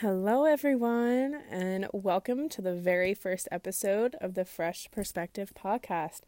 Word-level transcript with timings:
Hello, 0.00 0.44
everyone, 0.44 1.40
and 1.50 1.88
welcome 1.90 2.50
to 2.50 2.60
the 2.60 2.74
very 2.74 3.14
first 3.14 3.48
episode 3.50 4.14
of 4.20 4.34
the 4.34 4.44
Fresh 4.44 4.90
Perspective 4.90 5.54
podcast. 5.58 6.20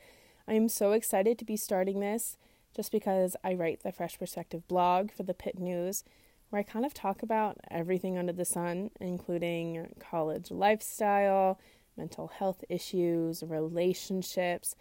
I 0.48 0.54
am 0.54 0.70
so 0.70 0.92
excited 0.92 1.38
to 1.38 1.44
be 1.44 1.58
starting 1.58 2.00
this 2.00 2.38
just 2.74 2.90
because 2.90 3.36
I 3.44 3.52
write 3.52 3.82
the 3.82 3.92
Fresh 3.92 4.18
Perspective 4.18 4.66
blog 4.68 5.10
for 5.12 5.22
the 5.22 5.34
Pitt 5.34 5.58
News, 5.58 6.02
where 6.48 6.60
I 6.60 6.62
kind 6.62 6.86
of 6.86 6.94
talk 6.94 7.22
about 7.22 7.58
everything 7.70 8.16
under 8.16 8.32
the 8.32 8.46
sun, 8.46 8.90
including 9.02 9.94
college 10.00 10.50
lifestyle, 10.50 11.60
mental 11.94 12.28
health 12.28 12.64
issues, 12.70 13.42
relationships, 13.42 14.76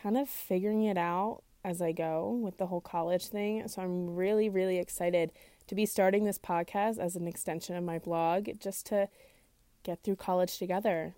kind 0.00 0.16
of 0.16 0.28
figuring 0.28 0.84
it 0.84 0.96
out 0.96 1.42
as 1.64 1.82
I 1.82 1.90
go 1.90 2.30
with 2.40 2.58
the 2.58 2.66
whole 2.66 2.80
college 2.80 3.26
thing. 3.26 3.66
So 3.66 3.82
I'm 3.82 4.14
really, 4.14 4.48
really 4.48 4.78
excited 4.78 5.32
to 5.72 5.76
be 5.76 5.86
starting 5.86 6.26
this 6.26 6.38
podcast 6.38 6.98
as 6.98 7.16
an 7.16 7.26
extension 7.26 7.74
of 7.74 7.82
my 7.82 7.98
blog 7.98 8.46
just 8.60 8.84
to 8.84 9.08
get 9.84 10.02
through 10.02 10.16
college 10.16 10.58
together. 10.58 11.14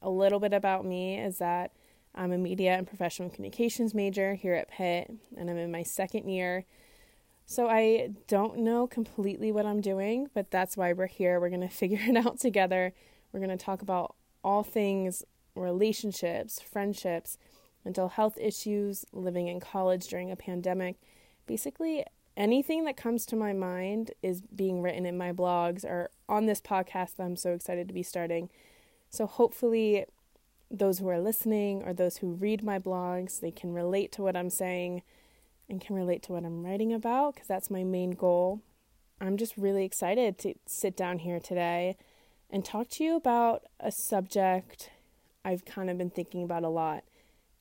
A 0.00 0.08
little 0.08 0.38
bit 0.38 0.52
about 0.52 0.84
me 0.84 1.18
is 1.18 1.38
that 1.38 1.72
I'm 2.14 2.30
a 2.30 2.38
media 2.38 2.76
and 2.76 2.86
professional 2.86 3.30
communications 3.30 3.92
major 3.92 4.34
here 4.36 4.54
at 4.54 4.70
Pitt, 4.70 5.10
and 5.36 5.50
I'm 5.50 5.56
in 5.56 5.72
my 5.72 5.82
second 5.82 6.28
year. 6.28 6.66
So 7.46 7.68
I 7.68 8.10
don't 8.28 8.58
know 8.58 8.86
completely 8.86 9.50
what 9.50 9.66
I'm 9.66 9.80
doing, 9.80 10.28
but 10.34 10.52
that's 10.52 10.76
why 10.76 10.92
we're 10.92 11.08
here. 11.08 11.40
We're 11.40 11.48
going 11.48 11.60
to 11.68 11.68
figure 11.68 11.98
it 12.00 12.16
out 12.16 12.38
together. 12.38 12.92
We're 13.32 13.40
going 13.40 13.58
to 13.58 13.64
talk 13.64 13.82
about 13.82 14.14
all 14.44 14.62
things 14.62 15.24
relationships, 15.56 16.60
friendships, 16.60 17.38
mental 17.84 18.10
health 18.10 18.38
issues, 18.40 19.04
living 19.12 19.48
in 19.48 19.58
college 19.58 20.06
during 20.06 20.30
a 20.30 20.36
pandemic, 20.36 20.94
basically 21.48 22.04
anything 22.36 22.84
that 22.84 22.96
comes 22.96 23.26
to 23.26 23.36
my 23.36 23.52
mind 23.52 24.12
is 24.22 24.40
being 24.40 24.82
written 24.82 25.06
in 25.06 25.18
my 25.18 25.32
blogs 25.32 25.84
or 25.84 26.10
on 26.28 26.46
this 26.46 26.60
podcast 26.60 27.16
that 27.16 27.24
I'm 27.24 27.36
so 27.36 27.52
excited 27.52 27.88
to 27.88 27.94
be 27.94 28.02
starting. 28.02 28.48
So 29.10 29.26
hopefully 29.26 30.06
those 30.70 31.00
who 31.00 31.08
are 31.08 31.20
listening 31.20 31.82
or 31.82 31.92
those 31.92 32.18
who 32.18 32.32
read 32.32 32.62
my 32.62 32.78
blogs, 32.78 33.40
they 33.40 33.50
can 33.50 33.72
relate 33.72 34.12
to 34.12 34.22
what 34.22 34.36
I'm 34.36 34.50
saying 34.50 35.02
and 35.68 35.80
can 35.80 35.96
relate 35.96 36.22
to 36.24 36.32
what 36.32 36.44
I'm 36.44 36.64
writing 36.64 36.92
about 36.92 37.34
because 37.34 37.48
that's 37.48 37.70
my 37.70 37.84
main 37.84 38.12
goal. 38.12 38.60
I'm 39.20 39.36
just 39.36 39.56
really 39.56 39.84
excited 39.84 40.38
to 40.38 40.54
sit 40.66 40.96
down 40.96 41.18
here 41.18 41.40
today 41.40 41.96
and 42.48 42.64
talk 42.64 42.88
to 42.90 43.04
you 43.04 43.16
about 43.16 43.64
a 43.78 43.92
subject 43.92 44.90
I've 45.44 45.64
kind 45.64 45.90
of 45.90 45.98
been 45.98 46.10
thinking 46.10 46.42
about 46.42 46.64
a 46.64 46.68
lot 46.68 47.04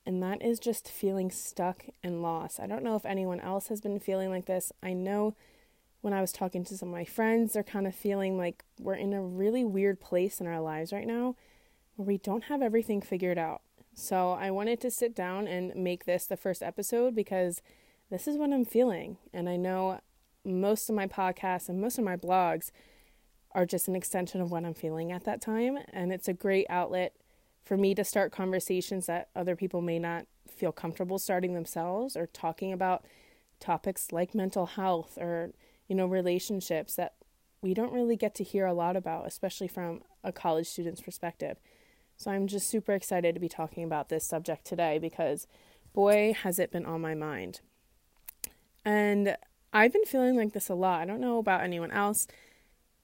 and 0.10 0.24
that 0.24 0.42
is 0.42 0.58
just 0.58 0.90
feeling 0.90 1.30
stuck 1.30 1.86
and 2.04 2.24
lost. 2.24 2.60
I 2.60 2.66
don't 2.66 2.82
know 2.82 2.96
if 2.96 3.06
anyone 3.06 3.40
else 3.40 3.68
has 3.68 3.80
been 3.80 4.00
feeling 4.00 4.32
like 4.32 4.48
this. 4.48 4.72
I 4.82 4.92
know 4.92 5.36
when 6.02 6.14
I 6.14 6.22
was 6.22 6.32
talking 6.32 6.64
to 6.64 6.76
some 6.76 6.90
of 6.90 6.94
my 6.94 7.06
friends, 7.06 7.54
they're 7.54 7.62
kind 7.62 7.86
of 7.86 7.94
feeling 7.94 8.36
like 8.36 8.64
we're 8.80 8.96
in 8.96 9.14
a 9.14 9.22
really 9.22 9.64
weird 9.64 10.02
place 10.02 10.42
in 10.42 10.48
our 10.48 10.62
lives 10.62 10.92
right 10.92 11.06
now 11.06 11.36
where 11.96 12.08
we 12.08 12.18
don't 12.18 12.46
have 12.46 12.64
everything 12.64 13.02
figured 13.02 13.38
out. 13.38 13.62
So 13.94 14.32
I 14.32 14.50
wanted 14.50 14.82
to 14.82 14.90
sit 14.90 15.16
down 15.16 15.48
and 15.48 15.76
make 15.76 16.06
this 16.06 16.26
the 16.26 16.36
first 16.38 16.64
episode 16.64 17.14
because 17.14 17.62
this 18.10 18.28
is 18.28 18.36
what 18.36 18.52
I'm 18.52 18.66
feeling. 18.66 19.18
And 19.32 19.48
I 19.48 19.58
know 19.58 20.00
most 20.44 20.90
of 20.90 20.96
my 20.96 21.06
podcasts 21.06 21.70
and 21.70 21.80
most 21.80 22.00
of 22.00 22.04
my 22.04 22.18
blogs 22.18 22.72
are 23.52 23.68
just 23.68 23.88
an 23.88 23.96
extension 23.96 24.42
of 24.42 24.50
what 24.50 24.66
I'm 24.66 24.74
feeling 24.74 25.12
at 25.12 25.26
that 25.26 25.40
time. 25.40 25.78
And 25.94 26.12
it's 26.12 26.28
a 26.28 26.34
great 26.34 26.66
outlet 26.68 27.14
for 27.64 27.78
me 27.78 27.94
to 27.96 28.04
start 28.04 28.32
conversations 28.32 29.06
that 29.06 29.30
other 29.36 29.56
people 29.56 29.82
may 29.82 30.00
not 30.00 30.26
feel 30.50 30.72
comfortable 30.72 31.20
starting 31.20 31.54
themselves 31.54 32.16
or 32.16 32.28
talking 32.28 32.74
about 32.74 33.06
topics 33.60 34.12
like 34.12 34.34
mental 34.34 34.66
health 34.66 35.18
or 35.18 35.52
you 35.88 35.96
know 35.96 36.06
relationships 36.06 36.96
that 36.96 37.14
we 37.62 37.74
don't 37.74 37.94
really 37.94 38.16
get 38.16 38.34
to 38.36 38.44
hear 38.44 38.66
a 38.66 38.74
lot 38.74 38.96
about 38.96 39.28
especially 39.28 39.68
from 39.68 40.02
a 40.24 40.32
college 40.32 40.68
student's 40.68 41.02
perspective. 41.02 41.58
So 42.18 42.32
i'm 42.32 42.48
just 42.48 42.70
super 42.70 42.94
excited 42.94 43.36
to 43.36 43.42
be 43.42 43.50
talking 43.50 43.84
about 43.84 44.10
this 44.10 44.26
subject 44.26 44.66
today 44.66 44.98
because 44.98 45.48
boy 45.94 46.34
has 46.34 46.60
it 46.60 46.72
been 46.72 46.86
on 46.86 47.02
my 47.02 47.16
mind. 47.16 47.62
And 48.84 49.38
i've 49.72 49.94
been 49.94 50.06
feeling 50.06 50.36
like 50.36 50.54
this 50.54 50.70
a 50.70 50.76
lot. 50.76 51.02
I 51.02 51.06
don't 51.06 51.22
know 51.22 51.38
about 51.38 51.62
anyone 51.62 51.92
else 51.92 52.28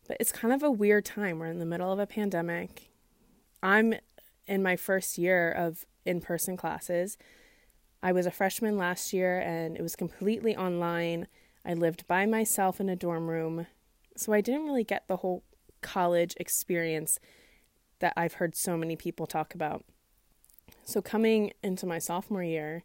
but 0.07 0.17
it's 0.19 0.31
kind 0.31 0.53
of 0.53 0.63
a 0.63 0.71
weird 0.71 1.05
time. 1.05 1.39
We're 1.39 1.47
in 1.47 1.59
the 1.59 1.65
middle 1.65 1.91
of 1.91 1.99
a 1.99 2.07
pandemic. 2.07 2.89
I'm 3.63 3.95
in 4.47 4.63
my 4.63 4.75
first 4.75 5.17
year 5.17 5.51
of 5.51 5.85
in 6.05 6.21
person 6.21 6.55
classes. 6.55 7.17
I 8.01 8.11
was 8.11 8.25
a 8.25 8.31
freshman 8.31 8.77
last 8.77 9.13
year 9.13 9.39
and 9.39 9.75
it 9.75 9.81
was 9.81 9.95
completely 9.95 10.55
online. 10.55 11.27
I 11.65 11.73
lived 11.73 12.07
by 12.07 12.25
myself 12.25 12.79
in 12.79 12.89
a 12.89 12.95
dorm 12.95 13.27
room, 13.27 13.67
so 14.15 14.31
I 14.33 14.41
didn't 14.41 14.65
really 14.65 14.83
get 14.83 15.07
the 15.07 15.17
whole 15.17 15.43
college 15.81 16.35
experience 16.37 17.19
that 17.99 18.13
I've 18.15 18.33
heard 18.33 18.55
so 18.55 18.77
many 18.77 18.95
people 18.95 19.25
talk 19.25 19.55
about. 19.55 19.83
So, 20.83 21.01
coming 21.01 21.53
into 21.63 21.87
my 21.87 21.97
sophomore 21.97 22.43
year, 22.43 22.83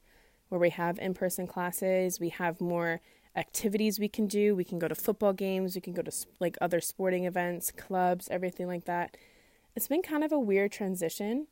where 0.49 0.61
we 0.61 0.71
have 0.71 0.99
in 0.99 1.13
person 1.13 1.47
classes, 1.47 2.19
we 2.19 2.31
have 2.31 2.61
more 2.61 3.01
activities 3.37 3.99
we 3.99 4.09
can 4.09 4.27
do. 4.27 4.57
We 4.57 4.65
can 4.65 4.79
go 4.79 4.89
to 4.89 4.95
football 4.95 5.33
games, 5.33 5.75
we 5.75 5.81
can 5.81 5.93
go 5.93 6.03
to 6.03 6.13
like 6.41 6.57
other 6.61 6.81
sporting 6.81 7.27
events, 7.27 7.71
clubs, 7.71 8.29
everything 8.31 8.67
like 8.67 8.87
that 8.87 9.17
it's 9.81 9.89
been 9.89 10.03
kind 10.03 10.23
of 10.23 10.31
a 10.31 10.39
weird 10.39 10.73
transition. 10.73 11.47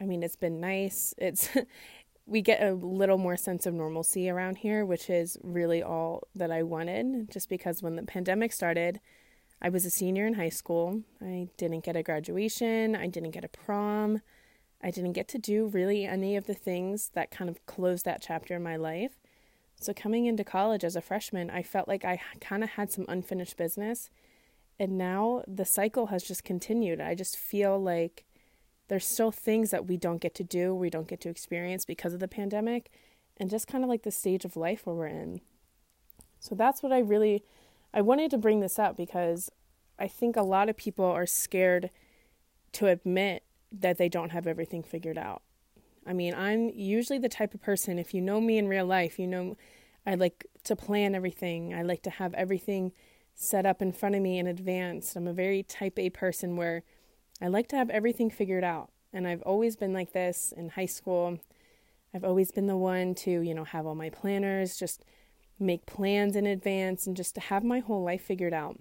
I 0.00 0.04
mean, 0.04 0.24
it's 0.24 0.34
been 0.34 0.58
nice. 0.58 1.14
It's 1.16 1.50
we 2.26 2.42
get 2.42 2.60
a 2.60 2.72
little 2.72 3.16
more 3.16 3.36
sense 3.36 3.64
of 3.64 3.74
normalcy 3.74 4.28
around 4.28 4.56
here, 4.56 4.84
which 4.84 5.08
is 5.08 5.38
really 5.44 5.80
all 5.80 6.24
that 6.34 6.50
I 6.50 6.64
wanted 6.64 7.30
just 7.30 7.48
because 7.48 7.80
when 7.80 7.94
the 7.94 8.02
pandemic 8.02 8.52
started, 8.52 8.98
I 9.62 9.68
was 9.68 9.84
a 9.84 9.90
senior 9.90 10.26
in 10.26 10.34
high 10.34 10.48
school. 10.48 11.02
I 11.22 11.46
didn't 11.56 11.84
get 11.84 11.94
a 11.94 12.02
graduation, 12.02 12.96
I 12.96 13.06
didn't 13.06 13.30
get 13.30 13.44
a 13.44 13.48
prom. 13.48 14.20
I 14.82 14.90
didn't 14.90 15.12
get 15.12 15.28
to 15.28 15.38
do 15.38 15.68
really 15.68 16.06
any 16.06 16.34
of 16.34 16.48
the 16.48 16.54
things 16.54 17.12
that 17.14 17.30
kind 17.30 17.48
of 17.48 17.64
closed 17.66 18.04
that 18.04 18.20
chapter 18.20 18.56
in 18.56 18.64
my 18.64 18.74
life. 18.74 19.12
So, 19.80 19.92
coming 19.94 20.26
into 20.26 20.42
college 20.42 20.82
as 20.82 20.96
a 20.96 21.00
freshman, 21.00 21.50
I 21.50 21.62
felt 21.62 21.86
like 21.86 22.04
I 22.04 22.20
kind 22.40 22.64
of 22.64 22.70
had 22.70 22.90
some 22.90 23.04
unfinished 23.08 23.56
business 23.56 24.10
and 24.80 24.96
now 24.96 25.44
the 25.46 25.66
cycle 25.66 26.06
has 26.06 26.24
just 26.24 26.42
continued. 26.42 27.02
I 27.02 27.14
just 27.14 27.36
feel 27.36 27.78
like 27.78 28.24
there's 28.88 29.06
still 29.06 29.30
things 29.30 29.70
that 29.70 29.86
we 29.86 29.98
don't 29.98 30.22
get 30.22 30.34
to 30.36 30.42
do, 30.42 30.74
we 30.74 30.88
don't 30.88 31.06
get 31.06 31.20
to 31.20 31.28
experience 31.28 31.84
because 31.84 32.14
of 32.14 32.18
the 32.18 32.26
pandemic, 32.26 32.90
and 33.36 33.50
just 33.50 33.68
kind 33.68 33.84
of 33.84 33.90
like 33.90 34.04
the 34.04 34.10
stage 34.10 34.46
of 34.46 34.56
life 34.56 34.86
where 34.86 34.96
we're 34.96 35.06
in. 35.06 35.42
So 36.40 36.54
that's 36.54 36.82
what 36.82 36.92
I 36.92 36.98
really 36.98 37.44
I 37.92 38.00
wanted 38.00 38.30
to 38.30 38.38
bring 38.38 38.60
this 38.60 38.78
up 38.78 38.96
because 38.96 39.50
I 39.98 40.08
think 40.08 40.34
a 40.34 40.42
lot 40.42 40.70
of 40.70 40.78
people 40.78 41.04
are 41.04 41.26
scared 41.26 41.90
to 42.72 42.86
admit 42.86 43.42
that 43.70 43.98
they 43.98 44.08
don't 44.08 44.30
have 44.30 44.46
everything 44.46 44.82
figured 44.82 45.18
out. 45.18 45.42
I 46.06 46.14
mean, 46.14 46.34
I'm 46.34 46.70
usually 46.70 47.18
the 47.18 47.28
type 47.28 47.52
of 47.52 47.60
person 47.60 47.98
if 47.98 48.14
you 48.14 48.22
know 48.22 48.40
me 48.40 48.56
in 48.56 48.66
real 48.66 48.86
life, 48.86 49.18
you 49.18 49.26
know 49.26 49.58
I 50.06 50.14
like 50.14 50.46
to 50.64 50.74
plan 50.74 51.14
everything. 51.14 51.74
I 51.74 51.82
like 51.82 52.02
to 52.04 52.10
have 52.10 52.32
everything 52.32 52.92
set 53.42 53.64
up 53.64 53.80
in 53.80 53.90
front 53.90 54.14
of 54.14 54.20
me 54.20 54.38
in 54.38 54.46
advance. 54.46 55.16
I'm 55.16 55.26
a 55.26 55.32
very 55.32 55.62
type 55.62 55.98
A 55.98 56.10
person 56.10 56.56
where 56.56 56.82
I 57.40 57.48
like 57.48 57.68
to 57.68 57.76
have 57.76 57.88
everything 57.88 58.28
figured 58.28 58.62
out. 58.62 58.90
And 59.14 59.26
I've 59.26 59.40
always 59.42 59.76
been 59.76 59.94
like 59.94 60.12
this 60.12 60.52
in 60.54 60.68
high 60.68 60.86
school. 60.86 61.38
I've 62.14 62.22
always 62.22 62.52
been 62.52 62.66
the 62.66 62.76
one 62.76 63.14
to, 63.14 63.30
you 63.30 63.54
know, 63.54 63.64
have 63.64 63.86
all 63.86 63.94
my 63.94 64.10
planners, 64.10 64.76
just 64.76 65.02
make 65.58 65.86
plans 65.86 66.36
in 66.36 66.44
advance 66.44 67.06
and 67.06 67.16
just 67.16 67.34
to 67.36 67.40
have 67.40 67.64
my 67.64 67.78
whole 67.78 68.02
life 68.02 68.22
figured 68.22 68.52
out. 68.52 68.78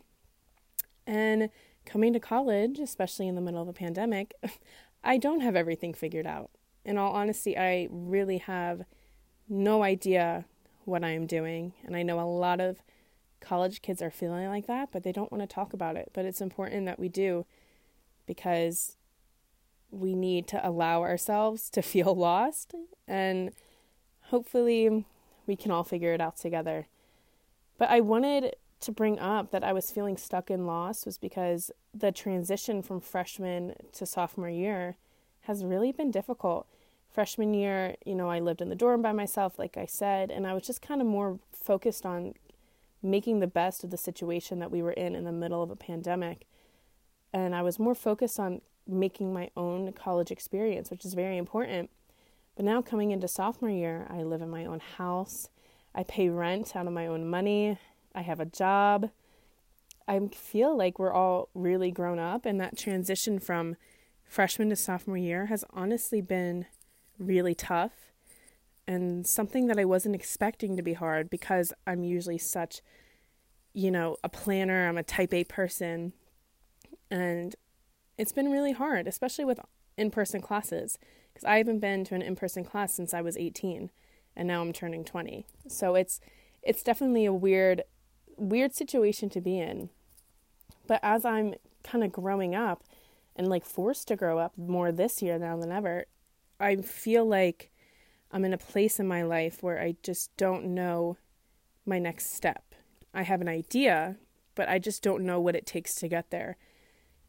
And 1.08 1.52
coming 1.86 2.12
to 2.12 2.20
college, 2.20 2.80
especially 2.80 3.30
in 3.30 3.36
the 3.36 3.41
middle 3.41 3.62
of 3.62 3.70
a 3.70 3.74
pandemic, 3.74 4.34
I 5.06 5.18
don't 5.18 5.40
have 5.40 5.56
everything 5.56 5.94
figured 5.94 6.28
out. 6.28 6.52
In 6.84 6.97
all 6.97 7.14
honesty, 7.14 7.58
I 7.58 7.88
really 7.90 8.40
have 8.40 8.84
no 9.47 9.84
idea 9.84 10.44
what 10.84 11.06
I 11.06 11.12
am 11.12 11.28
doing. 11.28 11.72
And 11.86 11.96
I 11.96 12.03
know 12.03 12.20
a 12.20 12.28
lot 12.28 12.59
of 12.59 12.81
college 13.39 13.81
kids 13.81 14.01
are 14.01 14.11
feeling 14.11 14.47
like 14.47 14.67
that, 14.67 14.89
but 14.91 15.03
they 15.03 15.11
don't 15.11 15.31
want 15.31 15.41
to 15.41 15.53
talk 15.53 15.73
about 15.73 15.95
it. 15.95 16.11
But 16.13 16.25
it's 16.25 16.41
important 16.41 16.85
that 16.85 17.00
we 17.00 17.09
do 17.09 17.46
because 18.25 18.97
we 19.91 20.14
need 20.14 20.47
to 20.47 20.67
allow 20.67 21.02
ourselves 21.02 21.69
to 21.72 21.81
feel 21.81 22.16
lost 22.16 22.73
and 23.08 23.52
hopefully 24.23 25.05
we 25.47 25.55
can 25.55 25.72
all 25.72 25.84
figure 25.84 26.14
it 26.14 26.22
out 26.22 26.37
together. 26.37 26.87
But 27.78 27.90
I 27.90 28.02
wanted 28.02 28.55
to 28.81 28.91
bring 28.91 29.19
up 29.19 29.52
that 29.52 29.64
I 29.64 29.73
was 29.73 29.91
feeling 29.91 30.16
stuck 30.16 30.49
and 30.49 30.66
lost 30.66 31.05
was 31.05 31.17
because 31.17 31.72
the 31.93 32.11
transition 32.11 32.81
from 32.81 33.02
freshman 33.02 33.73
to 33.93 34.05
sophomore 34.05 34.49
year 34.49 34.96
has 35.41 35.66
really 35.66 35.91
been 35.91 36.11
difficult. 36.11 36.67
Freshman 37.09 37.53
year, 37.53 37.96
you 38.05 38.16
know, 38.16 38.29
I 38.29 38.40
lived 38.40 38.61
in 38.61 38.69
the 38.69 38.75
dorm 38.75 39.02
by 39.02 39.11
myself, 39.11 39.58
like 39.58 39.75
I 39.75 39.85
said, 39.85 40.29
and 40.29 40.46
I 40.46 40.53
was 40.53 40.64
just 40.64 40.81
kind 40.81 41.02
of 41.02 41.08
more 41.08 41.40
focused 41.52 42.05
on 42.05 42.35
making 43.01 43.40
the 43.40 43.47
best 43.47 43.84
of 43.84 43.91
the 43.91 43.97
situation 43.97 44.59
that 44.59 44.72
we 44.72 44.81
were 44.81 44.91
in 44.91 45.16
in 45.16 45.23
the 45.23 45.31
middle 45.31 45.63
of 45.63 45.72
a 45.72 45.75
pandemic. 45.75 46.46
And 47.34 47.55
I 47.55 47.61
was 47.61 47.79
more 47.79 47.96
focused 47.96 48.40
on 48.40 48.61
making 48.87 49.34
my 49.34 49.49
own 49.55 49.93
college 49.93 50.31
experience, 50.31 50.90
which 50.90 51.05
is 51.05 51.13
very 51.13 51.37
important. 51.37 51.90
But 52.55 52.66
now 52.66 52.81
coming 52.81 53.11
into 53.11 53.28
sophomore 53.28 53.69
year, 53.69 54.07
I 54.09 54.23
live 54.23 54.41
in 54.41 54.49
my 54.49 54.66
own 54.66 54.81
house. 54.97 55.49
I 55.96 56.03
pay 56.03 56.29
rent 56.29 56.75
out 56.75 56.87
of 56.87 56.93
my 56.93 57.07
own 57.07 57.29
money. 57.29 57.78
I 58.13 58.22
have 58.22 58.40
a 58.40 58.46
job. 58.46 59.11
I 60.07 60.19
feel 60.34 60.75
like 60.75 60.97
we're 60.97 61.13
all 61.13 61.49
really 61.53 61.91
grown 61.91 62.17
up, 62.17 62.45
and 62.45 62.59
that 62.59 62.78
transition 62.78 63.37
from 63.40 63.75
freshman 64.25 64.69
to 64.69 64.75
sophomore 64.75 65.17
year 65.17 65.45
has 65.45 65.63
honestly 65.72 66.19
been 66.19 66.66
really 67.19 67.53
tough 67.53 68.09
and 68.90 69.28
something 69.28 69.68
that 69.68 69.78
I 69.78 69.86
wasn't 69.86 70.16
expecting 70.16 70.76
to 70.76 70.82
be 70.82 70.94
hard 70.94 71.30
because 71.30 71.72
I'm 71.86 72.03
usually 72.03 72.40
such, 72.40 72.82
you 73.72 73.91
know, 73.91 74.18
a 74.24 74.30
planner. 74.30 74.90
I'm 74.90 74.97
a 74.97 75.03
type 75.03 75.32
A 75.32 75.44
person. 75.44 76.14
And 77.12 77.56
it's 78.18 78.32
been 78.32 78.52
really 78.52 78.72
hard, 78.72 79.08
especially 79.08 79.46
with 79.46 79.59
in 79.96 80.09
person 80.09 80.41
classes, 80.41 80.97
because 81.32 81.46
I 81.46 81.58
haven't 81.58 81.82
been 81.82 82.03
to 82.06 82.16
an 82.16 82.24
in 82.24 82.36
person 82.36 82.64
class 82.64 82.91
since 82.91 83.14
I 83.14 83.22
was 83.22 83.38
18 83.38 83.91
and 84.36 84.47
now 84.47 84.59
I'm 84.59 84.74
turning 84.74 85.06
20. 85.06 85.46
So 85.68 85.94
it's 85.94 86.20
it's 86.64 86.82
definitely 86.82 87.26
a 87.26 87.34
weird 87.34 87.84
weird 88.38 88.74
situation 88.74 89.30
to 89.30 89.40
be 89.40 89.59
in. 89.59 89.91
But 90.88 91.00
as 91.03 91.26
I'm 91.26 91.53
kind 91.84 92.03
of 92.03 92.12
growing 92.12 92.56
up 92.56 92.84
and 93.36 93.47
like 93.47 93.66
forced 93.66 94.08
to 94.08 94.16
grow 94.16 94.40
up 94.40 94.58
more 94.58 94.91
this 94.91 95.22
year 95.22 95.38
now 95.38 95.58
than 95.58 95.72
ever, 95.72 96.06
I 96.59 96.78
feel 96.78 97.24
like 97.24 97.70
I'm 98.31 98.46
in 98.46 98.53
a 98.53 98.58
place 98.58 98.99
in 98.99 99.08
my 99.08 99.23
life 99.23 99.64
where 99.64 99.81
I 99.81 99.96
just 100.03 100.35
don't 100.37 100.73
know 100.73 101.17
my 101.85 101.99
next 101.99 102.35
step. 102.35 102.76
I 103.14 103.23
have 103.23 103.41
an 103.41 103.47
idea, 103.47 104.17
but 104.55 104.70
I 104.70 104.79
just 104.79 105.02
don't 105.02 105.26
know 105.26 105.40
what 105.40 105.55
it 105.55 105.66
takes 105.66 105.96
to 105.96 106.08
get 106.08 106.29
there. 106.29 106.58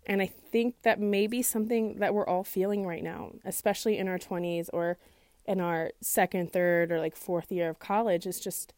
And 0.07 0.21
I 0.21 0.27
think 0.27 0.83
that 0.83 1.01
may 1.01 1.27
be 1.27 1.43
something 1.43 1.99
that 1.99 2.15
we're 2.15 2.27
all 2.27 2.45
feeling 2.45 2.87
right 2.87 3.03
now, 3.03 3.33
especially 3.45 3.99
in 3.99 4.09
our 4.09 4.19
20s 4.19 4.69
or 4.73 4.99
in 5.47 5.61
our 5.61 5.93
second, 6.01 6.53
third, 6.53 6.93
or 6.93 6.99
like 6.99 7.17
fourth 7.17 7.51
year 7.51 7.71
of 7.71 7.79
college. 7.79 8.27
Is 8.27 8.41
just 8.41 8.73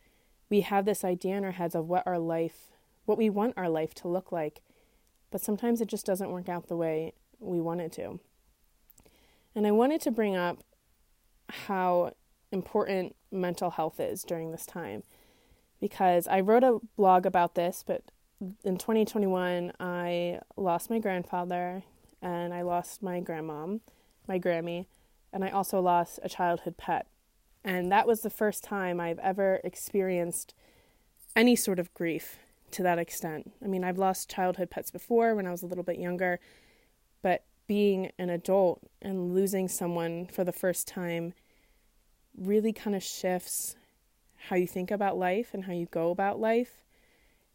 we 0.49 0.61
have 0.61 0.85
this 0.85 1.05
idea 1.05 1.37
in 1.37 1.45
our 1.45 1.53
heads 1.53 1.75
of 1.75 1.89
what 1.89 2.07
our 2.07 2.19
life, 2.19 2.69
what 3.05 3.19
we 3.19 3.31
want 3.31 3.55
our 3.57 3.69
life 3.69 3.95
to 3.95 4.09
look 4.09 4.33
like. 4.33 4.63
But 5.31 5.41
sometimes 5.41 5.81
it 5.81 5.89
just 5.89 6.07
doesn't 6.07 6.31
work 6.31 6.49
out 6.49 6.69
the 6.69 6.77
way 6.77 7.15
we 7.41 7.61
want 7.61 7.81
it 7.81 7.93
to. 7.93 8.21
And 9.55 9.67
I 9.67 9.71
wanted 9.71 10.01
to 10.03 10.11
bring 10.11 10.37
up 10.37 10.63
how 11.67 12.13
important 12.51 13.15
mental 13.31 13.71
health 13.71 13.99
is 14.01 14.23
during 14.23 14.51
this 14.53 14.67
time 14.67 15.03
because 15.81 16.29
I 16.29 16.41
wrote 16.41 16.63
a 16.63 16.79
blog 16.97 17.27
about 17.27 17.57
this, 17.57 17.83
but 17.85 18.03
in 18.65 18.79
2021, 18.79 19.73
I 19.81 20.39
lost 20.57 20.91
my 20.91 21.01
grandfather 21.01 21.83
and 22.23 22.55
I 22.55 22.63
lost 22.63 23.03
my 23.03 23.21
grandmom, 23.21 23.81
my 24.29 24.39
Grammy, 24.39 24.87
and 25.33 25.45
I 25.45 25.51
also 25.51 25.81
lost 25.81 26.21
a 26.23 26.29
childhood 26.29 26.77
pet. 26.77 27.09
And 27.65 27.91
that 27.91 28.07
was 28.07 28.21
the 28.21 28.31
first 28.31 28.63
time 28.63 29.01
I've 29.01 29.19
ever 29.19 29.61
experienced 29.65 30.55
any 31.35 31.57
sort 31.57 31.81
of 31.81 31.93
grief 31.95 32.39
to 32.71 32.83
that 32.85 32.99
extent. 32.99 33.53
I 33.63 33.67
mean, 33.67 33.83
I've 33.83 33.99
lost 33.99 34.31
childhood 34.31 34.71
pets 34.71 34.93
before 34.93 35.35
when 35.35 35.49
I 35.49 35.51
was 35.51 35.63
a 35.63 35.67
little 35.67 35.85
bit 35.85 35.99
younger, 35.99 36.39
but 37.23 37.45
being 37.67 38.13
an 38.19 38.31
adult 38.31 38.83
and 39.01 39.35
losing 39.35 39.67
someone 39.67 40.27
for 40.27 40.45
the 40.45 40.53
first 40.53 40.87
time 40.87 41.35
really 42.37 42.73
kind 42.73 42.97
of 42.97 43.03
shifts 43.03 43.77
how 44.49 44.57
you 44.57 44.67
think 44.67 44.91
about 44.91 45.17
life 45.17 45.51
and 45.53 45.65
how 45.65 45.73
you 45.73 45.87
go 45.87 46.11
about 46.11 46.41
life. 46.41 46.83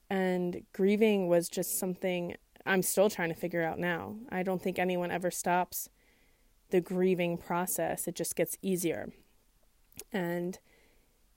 And 0.09 0.63
grieving 0.73 1.27
was 1.27 1.49
just 1.49 1.77
something 1.77 2.35
I'm 2.65 2.81
still 2.81 3.09
trying 3.09 3.29
to 3.29 3.35
figure 3.35 3.63
out 3.63 3.79
now. 3.79 4.15
I 4.29 4.43
don't 4.43 4.61
think 4.61 4.79
anyone 4.79 5.11
ever 5.11 5.31
stops 5.31 5.89
the 6.69 6.81
grieving 6.81 7.37
process, 7.37 8.07
it 8.07 8.15
just 8.15 8.35
gets 8.35 8.57
easier. 8.61 9.09
And, 10.11 10.59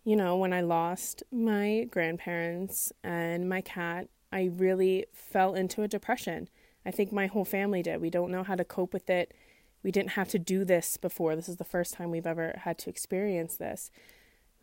you 0.05 0.17
know, 0.17 0.37
when 0.37 0.53
I 0.53 0.61
lost 0.61 1.23
my 1.31 1.87
grandparents 1.91 2.93
and 3.05 3.49
my 3.49 3.61
cat, 3.61 4.09
I 4.33 4.51
really 4.53 5.07
fell 5.13 5.55
into 5.55 5.83
a 5.83 5.89
depression. 5.89 6.49
I 6.85 6.91
think 6.91 7.13
my 7.13 7.27
whole 7.27 7.45
family 7.45 7.83
did. 7.83 8.01
We 8.01 8.11
don't 8.11 8.31
know 8.31 8.43
how 8.43 8.55
to 8.55 8.65
cope 8.65 8.93
with 8.93 9.09
it. 9.11 9.33
We 9.83 9.91
didn't 9.91 10.11
have 10.11 10.29
to 10.29 10.39
do 10.39 10.65
this 10.65 10.97
before. 10.97 11.35
This 11.35 11.49
is 11.49 11.57
the 11.57 11.65
first 11.65 11.95
time 11.95 12.11
we've 12.11 12.27
ever 12.27 12.55
had 12.65 12.79
to 12.79 12.91
experience 12.91 13.57
this. 13.57 13.91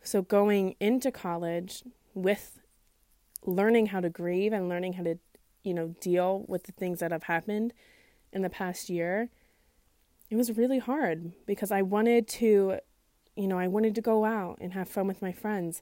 So, 0.03 0.21
going 0.21 0.75
into 0.79 1.11
college 1.11 1.83
with 2.13 2.59
learning 3.45 3.87
how 3.87 3.99
to 3.99 4.09
grieve 4.09 4.53
and 4.53 4.69
learning 4.69 4.93
how 4.93 5.03
to, 5.03 5.17
you 5.63 5.73
know, 5.73 5.95
deal 5.99 6.45
with 6.47 6.63
the 6.63 6.71
things 6.71 6.99
that 6.99 7.11
have 7.11 7.23
happened 7.23 7.73
in 8.31 8.41
the 8.41 8.49
past 8.49 8.89
year, 8.89 9.29
it 10.29 10.35
was 10.35 10.57
really 10.57 10.79
hard 10.79 11.31
because 11.45 11.71
I 11.71 11.81
wanted 11.81 12.27
to, 12.29 12.79
you 13.35 13.47
know, 13.47 13.57
I 13.57 13.67
wanted 13.67 13.95
to 13.95 14.01
go 14.01 14.25
out 14.25 14.57
and 14.61 14.73
have 14.73 14.89
fun 14.89 15.07
with 15.07 15.21
my 15.21 15.31
friends, 15.31 15.81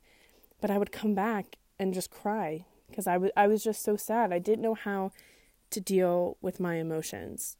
but 0.61 0.71
I 0.71 0.77
would 0.77 0.91
come 0.91 1.15
back 1.15 1.57
and 1.79 1.93
just 1.93 2.11
cry 2.11 2.65
because 2.87 3.07
I, 3.07 3.13
w- 3.13 3.31
I 3.35 3.47
was 3.47 3.63
just 3.63 3.83
so 3.83 3.97
sad. 3.97 4.31
I 4.31 4.39
didn't 4.39 4.61
know 4.61 4.75
how 4.75 5.11
to 5.71 5.81
deal 5.81 6.37
with 6.41 6.59
my 6.59 6.75
emotions. 6.75 7.57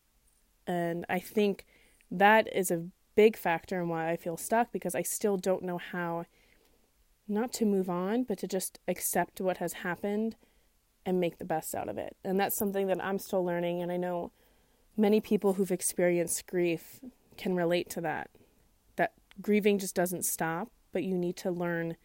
And 0.67 1.05
I 1.09 1.19
think 1.19 1.65
that 2.11 2.47
is 2.55 2.71
a 2.71 2.85
big 3.15 3.37
factor 3.37 3.81
in 3.81 3.89
why 3.89 4.09
I 4.09 4.17
feel 4.17 4.37
stuck 4.37 4.71
because 4.71 4.95
I 4.95 5.01
still 5.01 5.37
don't 5.37 5.63
know 5.63 5.77
how 5.77 6.25
not 7.27 7.51
to 7.53 7.65
move 7.65 7.89
on, 7.89 8.23
but 8.23 8.37
to 8.39 8.47
just 8.47 8.79
accept 8.87 9.41
what 9.41 9.57
has 9.57 9.73
happened 9.73 10.35
and 11.05 11.19
make 11.19 11.37
the 11.37 11.45
best 11.45 11.73
out 11.75 11.89
of 11.89 11.97
it. 11.97 12.15
And 12.23 12.39
that's 12.39 12.57
something 12.57 12.87
that 12.87 13.03
I'm 13.03 13.19
still 13.19 13.43
learning. 13.43 13.81
And 13.81 13.91
I 13.91 13.97
know 13.97 14.31
many 14.97 15.21
people 15.21 15.53
who've 15.53 15.71
experienced 15.71 16.45
grief 16.47 16.99
can 17.37 17.55
relate 17.55 17.89
to 17.91 18.01
that. 18.01 18.29
That 18.95 19.13
grieving 19.41 19.79
just 19.79 19.95
doesn't 19.95 20.25
stop, 20.25 20.69
but 20.91 21.03
you 21.03 21.17
need 21.17 21.35
to 21.37 21.51
learn 21.51 21.97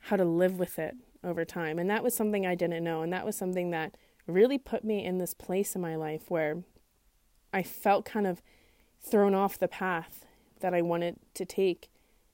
how 0.00 0.16
to 0.16 0.24
live 0.24 0.58
with 0.58 0.78
it 0.78 0.94
over 1.24 1.44
time. 1.44 1.78
And 1.78 1.90
that 1.90 2.04
was 2.04 2.14
something 2.14 2.46
I 2.46 2.54
didn't 2.54 2.84
know. 2.84 3.02
And 3.02 3.12
that 3.12 3.26
was 3.26 3.36
something 3.36 3.70
that 3.70 3.96
really 4.26 4.58
put 4.58 4.84
me 4.84 5.04
in 5.04 5.18
this 5.18 5.34
place 5.34 5.74
in 5.74 5.80
my 5.80 5.96
life 5.96 6.30
where 6.30 6.58
I 7.52 7.62
felt 7.62 8.04
kind 8.04 8.26
of 8.26 8.42
thrown 9.00 9.34
off 9.34 9.58
the 9.58 9.68
path 9.68 10.26
that 10.60 10.74
I 10.74 10.82
wanted 10.82 11.16
to 11.34 11.44
take. 11.44 11.88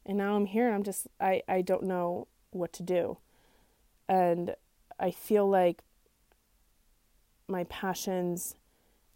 And 0.04 0.18
now 0.18 0.36
I'm 0.36 0.46
here 0.46 0.66
and 0.66 0.74
I'm 0.74 0.82
just, 0.82 1.06
I, 1.20 1.42
I 1.48 1.62
don't 1.62 1.84
know 1.84 2.26
what 2.50 2.72
to 2.74 2.82
do. 2.82 3.18
And 4.08 4.54
I 4.98 5.10
feel 5.10 5.48
like 5.48 5.82
my 7.48 7.64
passions 7.64 8.56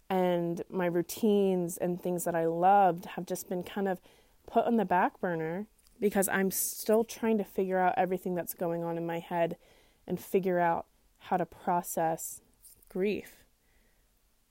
and 0.09 0.61
my 0.69 0.85
routines 0.85 1.77
and 1.77 2.01
things 2.01 2.23
that 2.23 2.35
I 2.35 2.45
loved 2.45 3.05
have 3.05 3.25
just 3.25 3.49
been 3.49 3.63
kind 3.63 3.87
of 3.87 3.99
put 4.45 4.65
on 4.65 4.77
the 4.77 4.85
back 4.85 5.19
burner 5.19 5.65
because 5.99 6.29
I'm 6.29 6.51
still 6.51 7.03
trying 7.03 7.37
to 7.37 7.43
figure 7.43 7.79
out 7.79 7.95
everything 7.97 8.35
that's 8.35 8.53
going 8.53 8.83
on 8.83 8.97
in 8.97 9.05
my 9.05 9.19
head 9.19 9.57
and 10.05 10.19
figure 10.19 10.59
out 10.59 10.85
how 11.19 11.37
to 11.37 11.45
process 11.45 12.41
grief. 12.89 13.43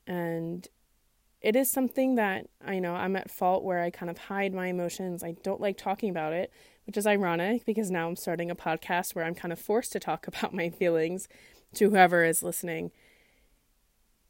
And 0.06 0.68
it 1.46 1.54
is 1.54 1.70
something 1.70 2.16
that 2.16 2.48
I 2.66 2.80
know 2.80 2.96
I'm 2.96 3.14
at 3.14 3.30
fault 3.30 3.62
where 3.62 3.80
I 3.80 3.88
kind 3.90 4.10
of 4.10 4.18
hide 4.18 4.52
my 4.52 4.66
emotions. 4.66 5.22
I 5.22 5.36
don't 5.44 5.60
like 5.60 5.78
talking 5.78 6.10
about 6.10 6.32
it, 6.32 6.52
which 6.88 6.96
is 6.96 7.06
ironic 7.06 7.64
because 7.64 7.88
now 7.88 8.08
I'm 8.08 8.16
starting 8.16 8.50
a 8.50 8.56
podcast 8.56 9.14
where 9.14 9.24
I'm 9.24 9.36
kind 9.36 9.52
of 9.52 9.58
forced 9.60 9.92
to 9.92 10.00
talk 10.00 10.26
about 10.26 10.52
my 10.52 10.70
feelings 10.70 11.28
to 11.74 11.88
whoever 11.88 12.24
is 12.24 12.42
listening. 12.42 12.90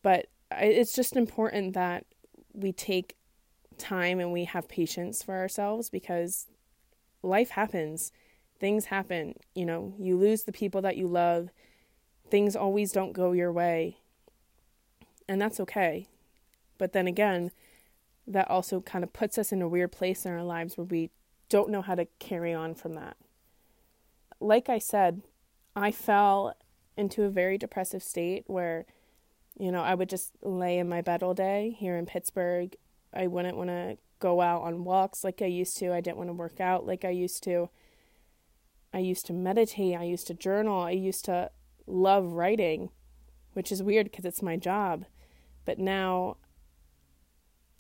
But 0.03 0.27
it's 0.51 0.93
just 0.93 1.17
important 1.17 1.73
that 1.73 2.05
we 2.53 2.71
take 2.71 3.17
time 3.79 4.21
and 4.21 4.31
we 4.31 4.45
have 4.45 4.69
patience 4.69 5.23
for 5.23 5.37
ourselves 5.37 5.89
because 5.89 6.49
life 7.23 7.49
happens. 7.49 8.13
Things 8.61 8.85
happen. 8.85 9.37
You 9.55 9.65
know, 9.65 9.95
you 9.99 10.19
lose 10.19 10.45
the 10.45 10.53
people 10.53 10.83
that 10.83 10.99
you 10.99 11.09
love. 11.09 11.49
Things 12.31 12.55
always 12.55 12.93
don't 12.93 13.15
go 13.15 13.33
your 13.33 13.53
way. 13.53 14.01
And 15.27 15.41
that's 15.41 15.59
okay. 15.61 16.09
But 16.79 16.93
then 16.93 17.07
again, 17.07 17.51
that 18.27 18.51
also 18.51 18.81
kind 18.81 19.05
of 19.05 19.13
puts 19.13 19.39
us 19.39 19.53
in 19.53 19.63
a 19.63 19.69
weird 19.69 19.93
place 19.93 20.27
in 20.27 20.33
our 20.33 20.43
lives 20.43 20.77
where 20.77 20.85
we 20.85 21.11
don't 21.49 21.71
know 21.71 21.83
how 21.83 21.95
to 21.95 22.07
carry 22.19 22.53
on 22.53 22.75
from 22.75 22.95
that. 22.95 23.17
Like 24.41 24.69
I 24.69 24.79
said, 24.79 25.23
I 25.75 25.93
fell 25.93 26.55
into 26.97 27.25
a 27.25 27.31
very 27.31 27.57
depressive 27.59 28.03
state 28.03 28.45
where 28.47 28.87
you 29.59 29.73
know, 29.73 29.83
I 29.83 29.95
would 29.95 30.09
just 30.09 30.33
lay 30.43 30.79
in 30.79 30.89
my 30.89 31.01
bed 31.01 31.23
all 31.23 31.35
day 31.35 31.77
here 31.79 31.97
in 31.97 32.07
Pittsburgh. 32.07 32.77
I 33.15 33.27
wouldn't 33.27 33.57
want 33.57 33.71
to 33.71 33.97
go 34.19 34.41
out 34.41 34.63
on 34.63 34.85
walks 34.85 35.25
like 35.25 35.41
I 35.41 35.47
used 35.47 35.79
to. 35.79 35.93
I 35.93 36.01
didn't 36.01 36.19
want 36.19 36.29
to 36.29 36.35
work 36.35 36.61
out 36.61 36.87
like 36.87 37.05
I 37.05 37.11
used 37.11 37.43
to. 37.45 37.71
I 38.93 38.99
used 38.99 39.27
to 39.27 39.33
meditate. 39.33 39.97
I 39.97 40.05
used 40.05 40.27
to 40.27 40.35
journal. 40.35 40.81
I 40.81 40.91
used 40.91 41.25
to 41.27 41.51
love 41.87 42.33
writing, 42.33 42.91
which 43.55 43.73
is 43.73 43.83
weird 43.83 44.11
because 44.11 44.25
it's 44.27 44.43
my 44.43 44.57
job. 44.57 45.07
But 45.65 45.79
now 45.79 46.37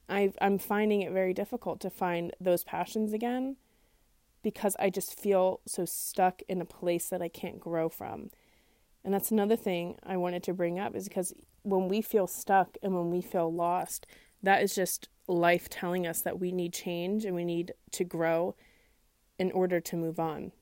i 0.08 0.32
I'm 0.40 0.58
finding 0.58 1.02
it 1.02 1.12
very 1.12 1.34
difficult 1.34 1.80
to 1.80 1.90
find 1.90 2.32
those 2.40 2.64
passions 2.64 3.12
again 3.12 3.56
because 4.42 4.76
I 4.78 4.90
just 4.90 5.18
feel 5.18 5.60
so 5.66 5.84
stuck 5.84 6.40
in 6.48 6.60
a 6.60 6.64
place 6.64 7.08
that 7.08 7.20
I 7.20 7.28
can't 7.28 7.58
grow 7.58 7.88
from. 7.88 8.30
And 9.04 9.12
that's 9.12 9.32
another 9.32 9.56
thing 9.56 9.96
I 10.04 10.16
wanted 10.16 10.42
to 10.44 10.54
bring 10.54 10.78
up 10.78 10.94
is 10.94 11.08
because 11.08 11.32
when 11.62 11.88
we 11.88 12.00
feel 12.00 12.28
stuck 12.28 12.76
and 12.82 12.94
when 12.94 13.10
we 13.10 13.20
feel 13.20 13.52
lost, 13.52 14.06
that 14.42 14.62
is 14.62 14.74
just 14.74 15.08
life 15.26 15.68
telling 15.68 16.06
us 16.06 16.20
that 16.20 16.38
we 16.38 16.52
need 16.52 16.72
change 16.72 17.24
and 17.24 17.34
we 17.34 17.44
need 17.44 17.72
to 17.92 18.04
grow 18.04 18.54
in 19.38 19.50
order 19.52 19.80
to 19.80 19.96
move 19.96 20.20
on. 20.20 20.52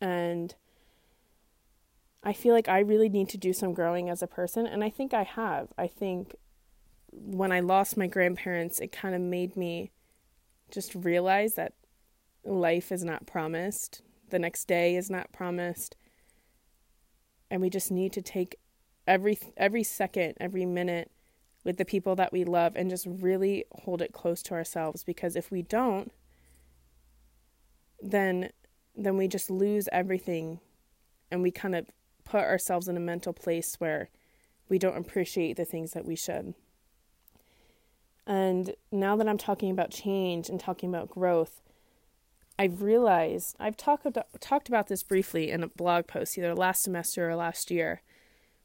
And 0.00 0.54
I 2.22 2.32
feel 2.32 2.54
like 2.54 2.68
I 2.68 2.80
really 2.80 3.08
need 3.08 3.28
to 3.30 3.38
do 3.38 3.52
some 3.52 3.74
growing 3.74 4.10
as 4.10 4.22
a 4.22 4.26
person, 4.26 4.66
and 4.66 4.82
I 4.82 4.90
think 4.90 5.14
I 5.14 5.22
have. 5.22 5.68
I 5.78 5.86
think 5.86 6.34
when 7.12 7.52
I 7.52 7.60
lost 7.60 7.96
my 7.96 8.06
grandparents, 8.06 8.78
it 8.80 8.92
kind 8.92 9.14
of 9.14 9.20
made 9.20 9.56
me 9.56 9.90
just 10.70 10.94
realize 10.94 11.54
that 11.54 11.74
life 12.44 12.92
is 12.92 13.04
not 13.04 13.26
promised, 13.26 14.02
the 14.30 14.38
next 14.38 14.66
day 14.66 14.96
is 14.96 15.10
not 15.10 15.32
promised, 15.32 15.96
and 17.50 17.60
we 17.60 17.70
just 17.70 17.90
need 17.90 18.12
to 18.12 18.22
take 18.22 18.56
every 19.06 19.38
every 19.56 19.82
second, 19.82 20.34
every 20.38 20.66
minute 20.66 21.10
with 21.64 21.78
the 21.78 21.84
people 21.84 22.14
that 22.16 22.32
we 22.32 22.44
love 22.44 22.74
and 22.76 22.90
just 22.90 23.06
really 23.06 23.64
hold 23.72 24.02
it 24.02 24.12
close 24.12 24.42
to 24.42 24.54
ourselves. 24.54 25.02
Because 25.04 25.34
if 25.34 25.50
we 25.50 25.62
don't 25.62 26.12
then 28.00 28.50
then 28.96 29.16
we 29.16 29.28
just 29.28 29.50
lose 29.50 29.88
everything. 29.92 30.60
And 31.30 31.42
we 31.42 31.50
kind 31.50 31.74
of 31.74 31.86
put 32.24 32.40
ourselves 32.40 32.88
in 32.88 32.96
a 32.96 33.00
mental 33.00 33.32
place 33.32 33.76
where 33.78 34.08
we 34.68 34.78
don't 34.78 34.96
appreciate 34.96 35.56
the 35.56 35.64
things 35.64 35.92
that 35.92 36.04
we 36.04 36.16
should. 36.16 36.54
And 38.28 38.74
now 38.92 39.16
that 39.16 39.26
I'm 39.26 39.38
talking 39.38 39.70
about 39.70 39.90
change 39.90 40.50
and 40.50 40.60
talking 40.60 40.90
about 40.90 41.08
growth, 41.08 41.62
I've 42.58 42.82
realized 42.82 43.56
I've 43.58 43.76
talked 43.76 44.04
about, 44.04 44.26
talked 44.38 44.68
about 44.68 44.88
this 44.88 45.02
briefly 45.02 45.50
in 45.50 45.62
a 45.62 45.68
blog 45.68 46.06
post 46.06 46.36
either 46.36 46.54
last 46.54 46.82
semester 46.82 47.30
or 47.30 47.36
last 47.36 47.70
year 47.70 48.02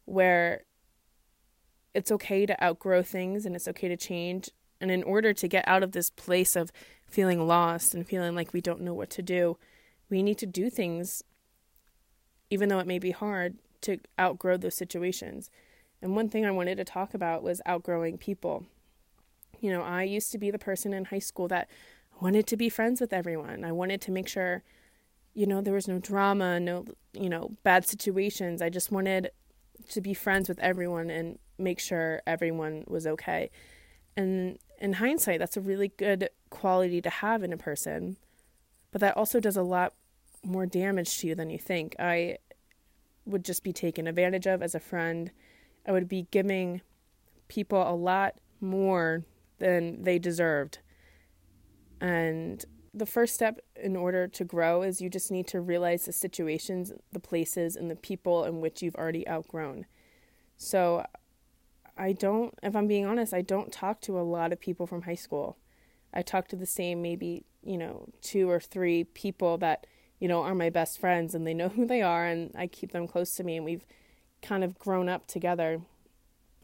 where 0.03 0.63
it's 1.93 2.11
okay 2.11 2.45
to 2.45 2.61
outgrow 2.61 3.03
things 3.03 3.45
and 3.45 3.55
it's 3.55 3.67
okay 3.69 3.87
to 3.87 3.95
change 3.95 4.49
and 4.81 4.91
in 4.91 5.03
order 5.03 5.31
to 5.31 5.47
get 5.47 5.65
out 5.65 5.81
of 5.81 5.93
this 5.93 6.09
place 6.09 6.57
of 6.57 6.69
feeling 7.07 7.47
lost 7.47 7.93
and 7.93 8.05
feeling 8.05 8.35
like 8.35 8.51
we 8.51 8.59
don't 8.59 8.81
know 8.81 8.93
what 8.93 9.11
to 9.11 9.21
do, 9.21 9.57
we 10.09 10.21
need 10.21 10.37
to 10.39 10.45
do 10.45 10.69
things 10.69 11.23
even 12.49 12.67
though 12.67 12.79
it 12.79 12.87
may 12.87 12.99
be 12.99 13.11
hard 13.11 13.55
to 13.81 13.97
outgrow 14.19 14.57
those 14.57 14.75
situations. 14.75 15.49
And 16.01 16.17
one 16.17 16.27
thing 16.27 16.45
I 16.45 16.51
wanted 16.51 16.75
to 16.77 16.83
talk 16.83 17.13
about 17.13 17.43
was 17.43 17.61
outgrowing 17.65 18.17
people. 18.17 18.65
You 19.63 19.71
know, 19.71 19.81
I 19.81 20.03
used 20.03 20.33
to 20.33 20.37
be 20.37 20.51
the 20.51 20.59
person 20.59 20.93
in 20.93 21.05
high 21.05 21.19
school 21.19 21.47
that 21.47 21.69
wanted 22.19 22.47
to 22.47 22.57
be 22.57 22.67
friends 22.67 22.99
with 22.99 23.13
everyone. 23.13 23.63
I 23.63 23.71
wanted 23.71 24.01
to 24.01 24.11
make 24.11 24.27
sure, 24.27 24.61
you 25.33 25.45
know, 25.45 25.61
there 25.61 25.73
was 25.73 25.87
no 25.87 25.99
drama, 25.99 26.59
no, 26.59 26.83
you 27.13 27.29
know, 27.29 27.51
bad 27.63 27.85
situations. 27.85 28.61
I 28.61 28.69
just 28.69 28.91
wanted 28.91 29.31
to 29.87 30.01
be 30.01 30.13
friends 30.13 30.49
with 30.49 30.59
everyone 30.59 31.09
and 31.09 31.39
make 31.57 31.79
sure 31.79 32.21
everyone 32.27 32.83
was 32.87 33.07
okay. 33.07 33.51
And 34.17 34.59
in 34.79 34.93
hindsight, 34.93 35.39
that's 35.39 35.55
a 35.55 35.61
really 35.61 35.87
good 35.87 36.27
quality 36.49 37.01
to 37.01 37.09
have 37.09 37.41
in 37.41 37.53
a 37.53 37.57
person. 37.57 38.17
But 38.91 38.99
that 38.99 39.15
also 39.15 39.39
does 39.39 39.55
a 39.55 39.63
lot 39.63 39.93
more 40.43 40.65
damage 40.65 41.19
to 41.19 41.27
you 41.27 41.35
than 41.35 41.49
you 41.49 41.57
think. 41.57 41.95
I 41.97 42.39
would 43.25 43.45
just 43.45 43.63
be 43.63 43.71
taken 43.71 44.07
advantage 44.07 44.45
of 44.45 44.61
as 44.61 44.75
a 44.75 44.81
friend. 44.81 45.31
I 45.87 45.93
would 45.93 46.09
be 46.09 46.27
giving 46.31 46.81
people 47.47 47.81
a 47.81 47.95
lot 47.95 48.35
more 48.59 49.23
than 49.59 50.03
they 50.03 50.19
deserved. 50.19 50.79
And 52.01 52.63
the 52.93 53.05
first 53.05 53.33
step 53.33 53.59
in 53.75 53.95
order 53.95 54.27
to 54.27 54.43
grow 54.43 54.83
is 54.83 55.01
you 55.01 55.09
just 55.09 55.31
need 55.31 55.47
to 55.47 55.61
realize 55.61 56.05
the 56.05 56.13
situations, 56.13 56.91
the 57.11 57.19
places, 57.19 57.75
and 57.75 57.89
the 57.89 57.95
people 57.95 58.43
in 58.43 58.61
which 58.61 58.81
you've 58.81 58.95
already 58.95 59.27
outgrown. 59.27 59.85
So, 60.57 61.05
I 61.95 62.13
don't, 62.13 62.57
if 62.63 62.75
I'm 62.75 62.87
being 62.87 63.05
honest, 63.05 63.33
I 63.33 63.41
don't 63.41 63.71
talk 63.71 64.01
to 64.01 64.19
a 64.19 64.21
lot 64.21 64.51
of 64.51 64.59
people 64.59 64.87
from 64.87 65.03
high 65.03 65.15
school. 65.15 65.57
I 66.11 66.23
talk 66.23 66.47
to 66.47 66.55
the 66.55 66.65
same 66.65 67.03
maybe, 67.03 67.45
you 67.63 67.77
know, 67.77 68.07
two 68.21 68.49
or 68.49 68.59
three 68.59 69.03
people 69.03 69.59
that 69.59 69.85
you 70.23 70.29
know, 70.29 70.43
are 70.43 70.55
my 70.55 70.69
best 70.69 71.01
friends 71.01 71.35
and 71.35 71.45
they 71.45 71.53
know 71.53 71.67
who 71.67 71.85
they 71.85 72.01
are 72.01 72.25
and 72.25 72.49
I 72.55 72.67
keep 72.67 72.93
them 72.93 73.09
close 73.09 73.35
to 73.35 73.43
me 73.43 73.57
and 73.57 73.65
we've 73.65 73.85
kind 74.41 74.63
of 74.63 74.79
grown 74.79 75.09
up 75.09 75.27
together. 75.27 75.81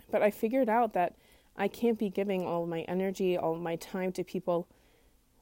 But 0.09 0.23
I 0.23 0.31
figured 0.31 0.69
out 0.69 0.93
that 0.93 1.17
I 1.59 1.67
can't 1.67 1.99
be 1.99 2.09
giving 2.09 2.45
all 2.45 2.65
my 2.65 2.81
energy, 2.81 3.37
all 3.37 3.55
my 3.55 3.75
time 3.75 4.11
to 4.13 4.23
people 4.23 4.67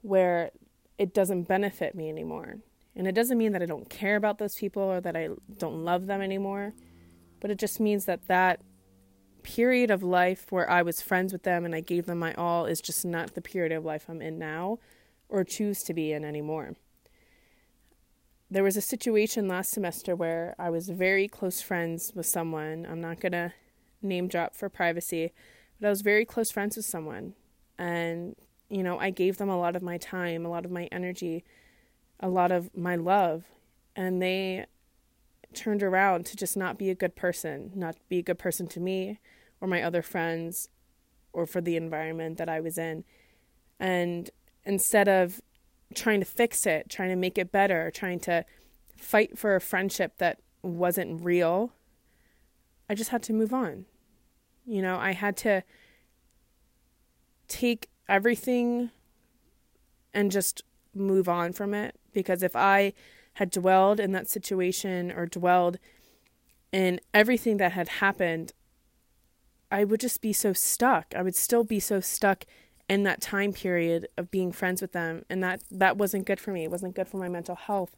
where 0.02 0.52
it 0.98 1.14
doesn't 1.14 1.44
benefit 1.44 1.96
me 1.96 2.10
anymore. 2.10 2.58
And 2.96 3.08
it 3.08 3.14
doesn't 3.14 3.38
mean 3.38 3.52
that 3.52 3.62
I 3.62 3.68
don't 3.68 3.90
care 3.90 4.16
about 4.16 4.40
those 4.40 4.56
people 4.56 4.82
or 4.82 5.00
that 5.00 5.16
I 5.16 5.30
don't 5.58 5.86
love 5.86 6.08
them 6.08 6.22
anymore, 6.22 6.74
but 7.40 7.52
it 7.52 7.60
just 7.60 7.80
means 7.80 8.06
that 8.06 8.28
that 8.28 8.62
period 9.44 9.92
of 9.92 10.04
life 10.04 10.52
where 10.52 10.70
I 10.70 10.82
was 10.82 11.02
friends 11.02 11.32
with 11.32 11.44
them 11.44 11.64
and 11.64 11.76
I 11.76 11.80
gave 11.80 12.08
them 12.08 12.20
my 12.20 12.34
all 12.34 12.66
is 12.66 12.82
just 12.82 13.06
not 13.06 13.36
the 13.36 13.42
period 13.42 13.72
of 13.72 13.86
life 13.86 14.06
I'm 14.10 14.22
in 14.22 14.40
now 14.40 14.80
or 15.30 15.44
choose 15.44 15.84
to 15.84 15.94
be 15.94 16.12
in 16.12 16.26
anymore 16.26 16.76
there 18.50 18.64
was 18.64 18.78
a 18.78 18.82
situation 18.82 19.48
last 19.48 19.72
semester 19.72 20.16
where 20.16 20.56
I 20.58 20.70
was 20.70 20.90
very 20.90 21.28
close 21.28 21.62
friends 21.62 22.14
with 22.16 22.26
someone. 22.26 22.88
I'm 22.90 23.02
not 23.02 23.20
going 23.20 23.34
to 23.34 23.54
name 24.02 24.28
drop 24.28 24.56
for 24.56 24.70
privacy, 24.70 25.34
but 25.80 25.88
I 25.88 25.90
was 25.90 26.02
very 26.02 26.26
close 26.26 26.52
friends 26.52 26.76
with 26.76 26.86
someone. 26.86 27.34
And, 27.78 28.36
you 28.70 28.84
know, 28.84 29.00
I 29.00 29.10
gave 29.10 29.38
them 29.38 29.50
a 29.50 29.58
lot 29.58 29.76
of 29.76 29.82
my 29.82 29.98
time, 29.98 30.46
a 30.46 30.50
lot 30.50 30.66
of 30.66 30.72
my 30.72 30.86
energy, 30.92 31.44
a 32.20 32.30
lot 32.30 32.52
of 32.52 32.76
my 32.76 32.96
love. 32.96 33.46
And 33.96 34.22
they 34.22 34.66
turned 35.54 35.84
around 35.84 36.26
to 36.28 36.36
just 36.36 36.58
not 36.58 36.78
be 36.78 36.90
a 36.90 36.96
good 36.96 37.16
person, 37.16 37.72
not 37.76 37.96
be 38.10 38.20
a 38.20 38.24
good 38.24 38.40
person 38.40 38.68
to 38.68 38.80
me 38.80 39.20
or 39.62 39.68
my 39.68 39.82
other 39.82 40.02
friends 40.02 40.70
or 41.34 41.46
for 41.46 41.62
the 41.62 41.76
environment 41.76 42.38
that 42.38 42.50
I 42.50 42.60
was 42.60 42.78
in. 42.78 43.04
And 43.80 44.30
instead 44.66 45.08
of 45.08 45.42
trying 45.96 46.20
to 46.20 46.26
fix 46.26 46.66
it, 46.66 46.90
trying 46.90 47.10
to 47.10 47.16
make 47.16 47.38
it 47.38 47.52
better, 47.52 47.92
trying 47.92 48.20
to 48.22 48.46
fight 48.96 49.38
for 49.38 49.56
a 49.56 49.62
friendship 49.62 50.18
that 50.18 50.40
wasn't 50.62 51.24
real, 51.24 51.72
I 52.90 52.96
just 52.96 53.12
had 53.12 53.24
to 53.24 53.34
move 53.34 53.54
on. 53.54 53.86
You 54.68 54.82
know, 54.82 54.98
I 54.98 55.14
had 55.14 55.38
to 55.38 55.64
take 57.48 57.90
everything 58.10 58.92
and 60.14 60.30
just 60.30 60.62
move 60.94 61.30
on 61.30 61.54
from 61.54 61.74
it. 61.74 61.96
Because 62.14 62.44
if 62.44 62.56
I 62.56 62.94
had 63.34 63.50
dwelled 63.50 64.00
in 64.00 64.12
that 64.12 64.30
situation 64.30 65.12
or 65.12 65.26
dwelled 65.26 65.78
in 66.72 67.00
everything 67.14 67.58
that 67.58 67.72
had 67.72 67.88
happened, 67.88 68.52
I 69.72 69.84
would 69.84 70.02
just 70.02 70.22
be 70.22 70.34
so 70.34 70.54
stuck. 70.54 71.14
I 71.16 71.22
would 71.22 71.36
still 71.36 71.64
be 71.64 71.80
so 71.80 72.00
stuck 72.00 72.44
in 72.90 73.04
that 73.04 73.22
time 73.22 73.54
period 73.54 74.08
of 74.18 74.32
being 74.32 74.52
friends 74.52 74.82
with 74.82 74.92
them. 74.92 75.24
And 75.30 75.44
that 75.44 75.62
that 75.72 75.98
wasn't 75.98 76.26
good 76.26 76.40
for 76.40 76.52
me. 76.52 76.64
It 76.64 76.72
wasn't 76.72 76.96
good 76.96 77.08
for 77.08 77.18
my 77.18 77.30
mental 77.30 77.56
health. 77.56 77.96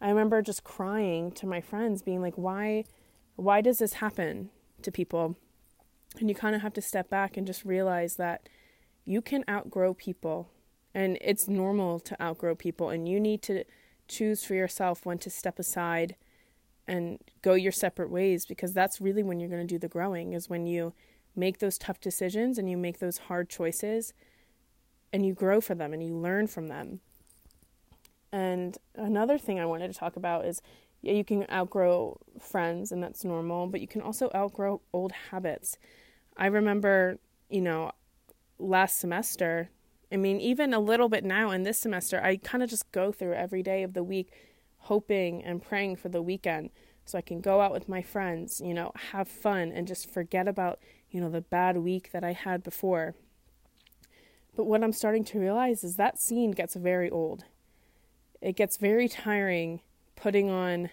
I 0.00 0.08
remember 0.08 0.40
just 0.40 0.64
crying 0.64 1.30
to 1.32 1.46
my 1.46 1.60
friends 1.60 2.02
being 2.02 2.22
like 2.22 2.34
why 2.36 2.84
why 3.36 3.60
does 3.60 3.78
this 3.78 3.94
happen 3.94 4.50
to 4.82 4.90
people 4.90 5.36
and 6.18 6.28
you 6.28 6.34
kind 6.34 6.54
of 6.54 6.62
have 6.62 6.74
to 6.74 6.82
step 6.82 7.08
back 7.08 7.36
and 7.36 7.46
just 7.46 7.64
realize 7.64 8.16
that 8.16 8.48
you 9.04 9.22
can 9.22 9.44
outgrow 9.48 9.94
people 9.94 10.50
and 10.94 11.18
it's 11.20 11.48
normal 11.48 12.00
to 12.00 12.20
outgrow 12.22 12.54
people 12.54 12.90
and 12.90 13.08
you 13.08 13.20
need 13.20 13.42
to 13.42 13.64
choose 14.08 14.44
for 14.44 14.54
yourself 14.54 15.06
when 15.06 15.18
to 15.18 15.30
step 15.30 15.58
aside 15.58 16.16
and 16.88 17.18
go 17.42 17.54
your 17.54 17.72
separate 17.72 18.10
ways 18.10 18.44
because 18.44 18.72
that's 18.72 19.00
really 19.00 19.22
when 19.22 19.38
you're 19.38 19.48
going 19.48 19.66
to 19.66 19.74
do 19.74 19.78
the 19.78 19.88
growing 19.88 20.32
is 20.32 20.48
when 20.48 20.66
you 20.66 20.92
make 21.36 21.58
those 21.58 21.78
tough 21.78 22.00
decisions 22.00 22.58
and 22.58 22.68
you 22.68 22.76
make 22.76 22.98
those 22.98 23.18
hard 23.18 23.48
choices 23.48 24.12
and 25.12 25.24
you 25.24 25.32
grow 25.32 25.60
for 25.60 25.74
them 25.74 25.92
and 25.92 26.02
you 26.02 26.14
learn 26.16 26.48
from 26.48 26.66
them. 26.68 27.00
And 28.32 28.76
another 28.96 29.38
thing 29.38 29.60
I 29.60 29.66
wanted 29.66 29.92
to 29.92 29.98
talk 29.98 30.16
about 30.16 30.44
is 30.44 30.60
yeah, 31.02 31.12
you 31.12 31.24
can 31.24 31.46
outgrow 31.50 32.20
friends 32.38 32.92
and 32.92 33.02
that's 33.02 33.24
normal, 33.24 33.66
but 33.66 33.80
you 33.80 33.88
can 33.88 34.02
also 34.02 34.30
outgrow 34.34 34.82
old 34.92 35.12
habits. 35.30 35.78
I 36.40 36.46
remember, 36.46 37.20
you 37.48 37.60
know, 37.60 37.92
last 38.58 38.98
semester, 38.98 39.70
I 40.10 40.16
mean, 40.16 40.40
even 40.40 40.74
a 40.74 40.80
little 40.80 41.08
bit 41.08 41.22
now 41.22 41.52
in 41.52 41.62
this 41.62 41.78
semester, 41.78 42.20
I 42.20 42.36
kind 42.38 42.64
of 42.64 42.68
just 42.70 42.90
go 42.90 43.12
through 43.12 43.34
every 43.34 43.62
day 43.62 43.84
of 43.84 43.92
the 43.92 44.02
week 44.02 44.32
hoping 44.78 45.44
and 45.44 45.62
praying 45.62 45.96
for 45.96 46.08
the 46.08 46.22
weekend 46.22 46.70
so 47.04 47.16
I 47.16 47.20
can 47.20 47.40
go 47.40 47.60
out 47.60 47.72
with 47.72 47.88
my 47.88 48.02
friends, 48.02 48.60
you 48.60 48.74
know, 48.74 48.90
have 49.12 49.28
fun 49.28 49.70
and 49.70 49.86
just 49.86 50.10
forget 50.10 50.48
about 50.48 50.80
you 51.10 51.20
know, 51.20 51.28
the 51.28 51.40
bad 51.40 51.78
week 51.78 52.12
that 52.12 52.24
I 52.24 52.32
had 52.32 52.62
before. 52.62 53.14
But 54.56 54.64
what 54.64 54.82
I'm 54.82 54.92
starting 54.92 55.24
to 55.24 55.40
realize 55.40 55.84
is 55.84 55.96
that 55.96 56.20
scene 56.20 56.52
gets 56.52 56.74
very 56.74 57.10
old. 57.10 57.44
It 58.40 58.56
gets 58.56 58.76
very 58.76 59.08
tiring 59.08 59.80
putting 60.16 60.50
on 60.50 60.90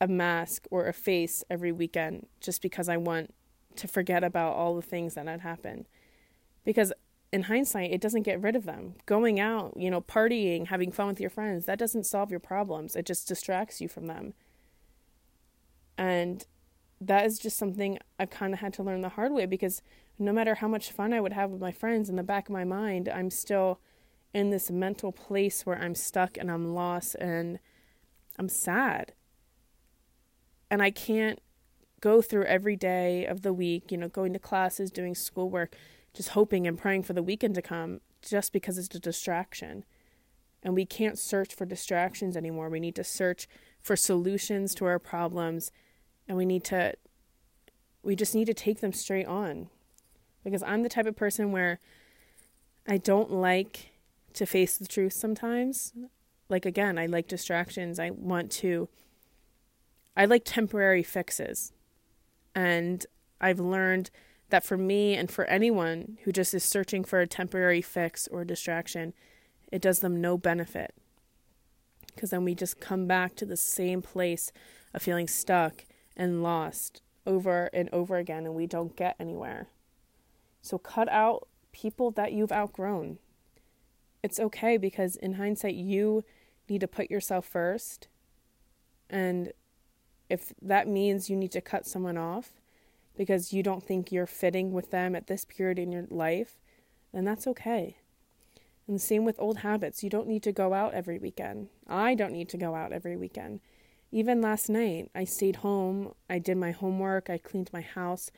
a 0.00 0.08
mask 0.08 0.66
or 0.70 0.86
a 0.86 0.92
face 0.92 1.44
every 1.48 1.72
weekend 1.72 2.26
just 2.40 2.62
because 2.62 2.88
I 2.88 2.96
want 2.96 3.32
to 3.76 3.88
forget 3.88 4.24
about 4.24 4.54
all 4.54 4.74
the 4.74 4.82
things 4.82 5.14
that 5.14 5.26
had 5.26 5.40
happened. 5.40 5.86
Because 6.64 6.92
in 7.32 7.44
hindsight, 7.44 7.90
it 7.90 8.00
doesn't 8.00 8.22
get 8.22 8.40
rid 8.40 8.54
of 8.54 8.64
them. 8.64 8.94
Going 9.06 9.40
out, 9.40 9.74
you 9.76 9.90
know, 9.90 10.02
partying, 10.02 10.66
having 10.66 10.92
fun 10.92 11.08
with 11.08 11.20
your 11.20 11.30
friends, 11.30 11.66
that 11.66 11.78
doesn't 11.78 12.04
solve 12.04 12.30
your 12.30 12.40
problems. 12.40 12.94
It 12.94 13.06
just 13.06 13.26
distracts 13.26 13.80
you 13.80 13.88
from 13.88 14.06
them. 14.06 14.34
And 15.96 16.44
that 17.00 17.26
is 17.26 17.38
just 17.38 17.56
something 17.56 17.98
I've 18.18 18.30
kind 18.30 18.52
of 18.52 18.60
had 18.60 18.72
to 18.74 18.82
learn 18.82 19.00
the 19.00 19.10
hard 19.10 19.32
way 19.32 19.46
because 19.46 19.82
no 20.18 20.32
matter 20.32 20.56
how 20.56 20.68
much 20.68 20.92
fun 20.92 21.12
I 21.12 21.20
would 21.20 21.32
have 21.32 21.50
with 21.50 21.60
my 21.60 21.72
friends, 21.72 22.08
in 22.08 22.16
the 22.16 22.22
back 22.22 22.48
of 22.48 22.52
my 22.52 22.64
mind, 22.64 23.08
I'm 23.08 23.30
still 23.30 23.80
in 24.34 24.50
this 24.50 24.70
mental 24.70 25.12
place 25.12 25.66
where 25.66 25.78
I'm 25.78 25.94
stuck 25.94 26.36
and 26.36 26.50
I'm 26.50 26.74
lost 26.74 27.14
and 27.16 27.58
I'm 28.38 28.48
sad. 28.48 29.12
And 30.70 30.82
I 30.82 30.90
can't 30.90 31.40
go 32.02 32.20
through 32.20 32.44
every 32.44 32.76
day 32.76 33.24
of 33.24 33.40
the 33.40 33.54
week, 33.54 33.90
you 33.90 33.96
know, 33.96 34.08
going 34.08 34.34
to 34.34 34.38
classes, 34.38 34.90
doing 34.90 35.14
schoolwork, 35.14 35.74
just 36.12 36.30
hoping 36.30 36.66
and 36.66 36.76
praying 36.76 37.04
for 37.04 37.14
the 37.14 37.22
weekend 37.22 37.54
to 37.54 37.62
come 37.62 38.00
just 38.20 38.52
because 38.52 38.76
it's 38.76 38.94
a 38.94 39.00
distraction. 39.00 39.84
And 40.62 40.74
we 40.74 40.84
can't 40.84 41.18
search 41.18 41.54
for 41.54 41.64
distractions 41.64 42.36
anymore. 42.36 42.68
We 42.68 42.80
need 42.80 42.96
to 42.96 43.04
search 43.04 43.48
for 43.80 43.96
solutions 43.96 44.74
to 44.74 44.84
our 44.84 44.98
problems 44.98 45.72
and 46.28 46.36
we 46.36 46.44
need 46.44 46.64
to 46.64 46.94
we 48.04 48.16
just 48.16 48.34
need 48.34 48.46
to 48.46 48.54
take 48.54 48.80
them 48.80 48.92
straight 48.92 49.26
on. 49.26 49.68
Because 50.42 50.62
I'm 50.64 50.82
the 50.82 50.88
type 50.88 51.06
of 51.06 51.14
person 51.14 51.52
where 51.52 51.78
I 52.86 52.98
don't 52.98 53.30
like 53.30 53.90
to 54.34 54.44
face 54.44 54.76
the 54.76 54.88
truth 54.88 55.12
sometimes. 55.12 55.92
Like 56.48 56.66
again, 56.66 56.98
I 56.98 57.06
like 57.06 57.28
distractions. 57.28 58.00
I 58.00 58.10
want 58.10 58.50
to 58.52 58.88
I 60.16 60.24
like 60.24 60.42
temporary 60.44 61.04
fixes. 61.04 61.72
And 62.54 63.04
I've 63.40 63.60
learned 63.60 64.10
that 64.50 64.64
for 64.64 64.76
me 64.76 65.14
and 65.14 65.30
for 65.30 65.44
anyone 65.46 66.18
who 66.24 66.32
just 66.32 66.52
is 66.54 66.62
searching 66.62 67.04
for 67.04 67.20
a 67.20 67.26
temporary 67.26 67.82
fix 67.82 68.28
or 68.28 68.44
distraction, 68.44 69.14
it 69.70 69.80
does 69.80 70.00
them 70.00 70.20
no 70.20 70.36
benefit. 70.36 70.94
Because 72.14 72.30
then 72.30 72.44
we 72.44 72.54
just 72.54 72.78
come 72.78 73.06
back 73.06 73.34
to 73.36 73.46
the 73.46 73.56
same 73.56 74.02
place 74.02 74.52
of 74.92 75.02
feeling 75.02 75.26
stuck 75.26 75.86
and 76.16 76.42
lost 76.42 77.00
over 77.26 77.70
and 77.72 77.88
over 77.92 78.16
again, 78.16 78.44
and 78.44 78.54
we 78.54 78.66
don't 78.66 78.96
get 78.96 79.16
anywhere. 79.18 79.68
So 80.60 80.76
cut 80.76 81.08
out 81.08 81.48
people 81.72 82.10
that 82.12 82.32
you've 82.32 82.52
outgrown. 82.52 83.18
It's 84.22 84.38
okay 84.38 84.76
because 84.76 85.16
in 85.16 85.34
hindsight, 85.34 85.74
you 85.74 86.24
need 86.68 86.82
to 86.82 86.88
put 86.88 87.10
yourself 87.10 87.46
first. 87.46 88.08
And 89.08 89.52
if 90.32 90.54
that 90.62 90.88
means 90.88 91.28
you 91.28 91.36
need 91.36 91.52
to 91.52 91.60
cut 91.60 91.86
someone 91.86 92.16
off, 92.16 92.52
because 93.18 93.52
you 93.52 93.62
don't 93.62 93.82
think 93.82 94.10
you're 94.10 94.26
fitting 94.26 94.72
with 94.72 94.90
them 94.90 95.14
at 95.14 95.26
this 95.26 95.44
period 95.44 95.78
in 95.78 95.92
your 95.92 96.06
life, 96.08 96.58
then 97.12 97.26
that's 97.26 97.46
okay. 97.46 97.98
And 98.86 98.96
the 98.96 99.00
same 99.00 99.26
with 99.26 99.38
old 99.38 99.58
habits. 99.58 100.02
You 100.02 100.08
don't 100.08 100.26
need 100.26 100.42
to 100.44 100.50
go 100.50 100.72
out 100.72 100.94
every 100.94 101.18
weekend. 101.18 101.68
I 101.86 102.14
don't 102.14 102.32
need 102.32 102.48
to 102.48 102.56
go 102.56 102.74
out 102.74 102.92
every 102.92 103.14
weekend. 103.14 103.60
Even 104.10 104.40
last 104.40 104.70
night, 104.70 105.10
I 105.14 105.24
stayed 105.24 105.56
home, 105.56 106.14
I 106.30 106.38
did 106.38 106.56
my 106.56 106.70
homework, 106.70 107.28
I 107.28 107.36
cleaned 107.36 107.68
my 107.70 107.82
house, 107.82 108.30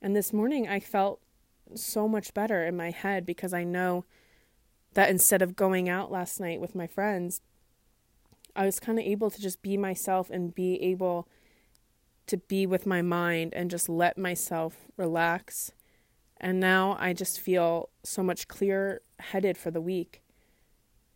and 0.00 0.16
this 0.16 0.32
morning 0.32 0.66
I 0.66 0.80
felt 0.80 1.20
so 1.74 2.08
much 2.08 2.32
better 2.32 2.64
in 2.64 2.78
my 2.78 2.90
head 2.92 3.26
because 3.26 3.52
I 3.52 3.64
know 3.64 4.06
that 4.94 5.10
instead 5.10 5.42
of 5.42 5.54
going 5.54 5.86
out 5.86 6.10
last 6.10 6.40
night 6.40 6.62
with 6.62 6.74
my 6.74 6.86
friends, 6.86 7.42
I 8.56 8.64
was 8.64 8.80
kind 8.80 8.98
of 8.98 9.04
able 9.04 9.30
to 9.30 9.40
just 9.40 9.62
be 9.62 9.76
myself 9.76 10.30
and 10.30 10.54
be 10.54 10.80
able 10.82 11.28
to 12.26 12.36
be 12.36 12.66
with 12.66 12.86
my 12.86 13.02
mind 13.02 13.52
and 13.54 13.70
just 13.70 13.88
let 13.88 14.18
myself 14.18 14.86
relax. 14.96 15.72
And 16.38 16.58
now 16.58 16.96
I 16.98 17.12
just 17.12 17.38
feel 17.38 17.90
so 18.02 18.22
much 18.22 18.48
clearer 18.48 19.02
headed 19.18 19.56
for 19.56 19.70
the 19.70 19.80
week 19.80 20.22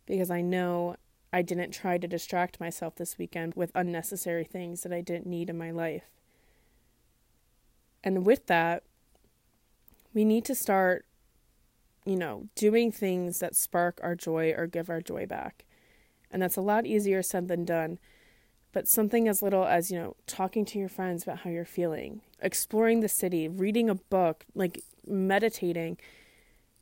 because 0.05 0.31
I 0.31 0.41
know 0.41 0.95
I 1.33 1.41
didn't 1.41 1.71
try 1.71 1.97
to 1.97 2.07
distract 2.07 2.59
myself 2.59 2.95
this 2.95 3.17
weekend 3.17 3.53
with 3.55 3.71
unnecessary 3.75 4.43
things 4.43 4.81
that 4.81 4.93
I 4.93 5.01
didn't 5.01 5.27
need 5.27 5.49
in 5.49 5.57
my 5.57 5.71
life. 5.71 6.09
And 8.03 8.25
with 8.25 8.47
that, 8.47 8.83
we 10.13 10.25
need 10.25 10.43
to 10.45 10.55
start, 10.55 11.05
you 12.05 12.17
know, 12.17 12.49
doing 12.55 12.91
things 12.91 13.39
that 13.39 13.55
spark 13.55 13.99
our 14.03 14.15
joy 14.15 14.53
or 14.57 14.67
give 14.67 14.89
our 14.89 15.01
joy 15.01 15.25
back. 15.25 15.65
And 16.31 16.41
that's 16.41 16.57
a 16.57 16.61
lot 16.61 16.85
easier 16.85 17.21
said 17.21 17.47
than 17.47 17.65
done 17.65 17.99
but 18.71 18.87
something 18.87 19.27
as 19.27 19.41
little 19.41 19.65
as, 19.65 19.91
you 19.91 19.99
know, 19.99 20.15
talking 20.27 20.65
to 20.65 20.79
your 20.79 20.89
friends 20.89 21.23
about 21.23 21.39
how 21.39 21.49
you're 21.49 21.65
feeling, 21.65 22.21
exploring 22.41 23.01
the 23.01 23.09
city, 23.09 23.47
reading 23.47 23.89
a 23.89 23.95
book, 23.95 24.45
like 24.55 24.83
meditating, 25.05 25.97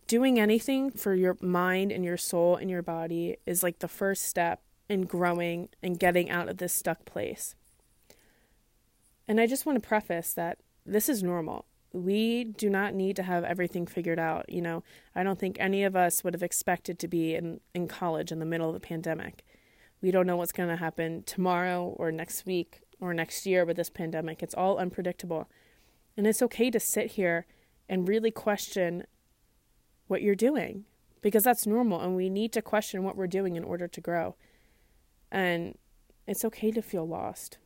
doing 0.08 0.40
anything 0.40 0.92
for 0.92 1.16
your 1.16 1.38
mind 1.42 1.92
and 1.92 2.06
your 2.06 2.18
soul 2.18 2.56
and 2.56 2.70
your 2.70 2.82
body 2.82 3.38
is 3.46 3.64
like 3.64 3.80
the 3.80 3.88
first 3.88 4.24
step 4.26 4.62
in 4.88 5.06
growing 5.06 5.70
and 5.82 6.00
getting 6.00 6.30
out 6.30 6.48
of 6.48 6.58
this 6.58 6.74
stuck 6.74 7.06
place. 7.06 7.56
And 9.28 9.40
I 9.40 9.48
just 9.48 9.66
want 9.66 9.82
to 9.82 9.88
preface 9.88 10.34
that 10.34 10.60
this 10.86 11.10
is 11.10 11.24
normal. 11.24 11.66
We 11.92 12.44
do 12.44 12.70
not 12.70 12.94
need 12.94 13.16
to 13.16 13.24
have 13.24 13.44
everything 13.44 13.88
figured 13.88 14.20
out. 14.20 14.46
You 14.50 14.62
know, 14.62 14.84
I 15.16 15.24
don't 15.24 15.40
think 15.40 15.58
any 15.60 15.84
of 15.84 15.96
us 15.96 16.24
would 16.24 16.34
have 16.34 16.44
expected 16.44 17.00
to 17.00 17.08
be 17.08 17.36
in, 17.36 17.62
in 17.74 17.88
college 17.88 18.32
in 18.32 18.40
the 18.40 18.46
middle 18.46 18.68
of 18.68 18.74
the 18.74 18.80
pandemic. 18.80 19.44
We 20.02 20.12
don't 20.12 20.28
know 20.28 20.38
what's 20.38 20.52
going 20.52 20.70
to 20.70 20.76
happen 20.76 21.24
tomorrow 21.24 21.96
or 21.98 22.12
next 22.12 22.46
week 22.46 22.82
or 23.00 23.14
next 23.14 23.46
year 23.46 23.66
with 23.66 23.78
this 23.78 23.90
pandemic. 23.90 24.44
It's 24.44 24.54
all 24.54 24.78
unpredictable. 24.78 25.50
And 26.16 26.28
it's 26.28 26.42
okay 26.44 26.70
to 26.70 26.80
sit 26.80 27.12
here 27.12 27.46
and 27.88 28.08
really 28.08 28.32
question 28.32 29.06
what 30.08 30.22
you're 30.22 30.36
doing 30.36 30.86
because 31.22 31.44
that's 31.44 31.68
normal 31.68 32.02
and 32.02 32.16
we 32.16 32.30
need 32.30 32.54
to 32.54 32.62
question 32.62 33.04
what 33.04 33.16
we're 33.16 33.28
doing 33.28 33.56
in 33.56 33.64
order 33.64 33.88
to 33.88 34.02
grow. 34.02 34.36
And 35.32 35.78
it's 36.28 36.46
okay 36.46 36.72
to 36.72 36.82
feel 36.82 37.08
lost. 37.08 37.58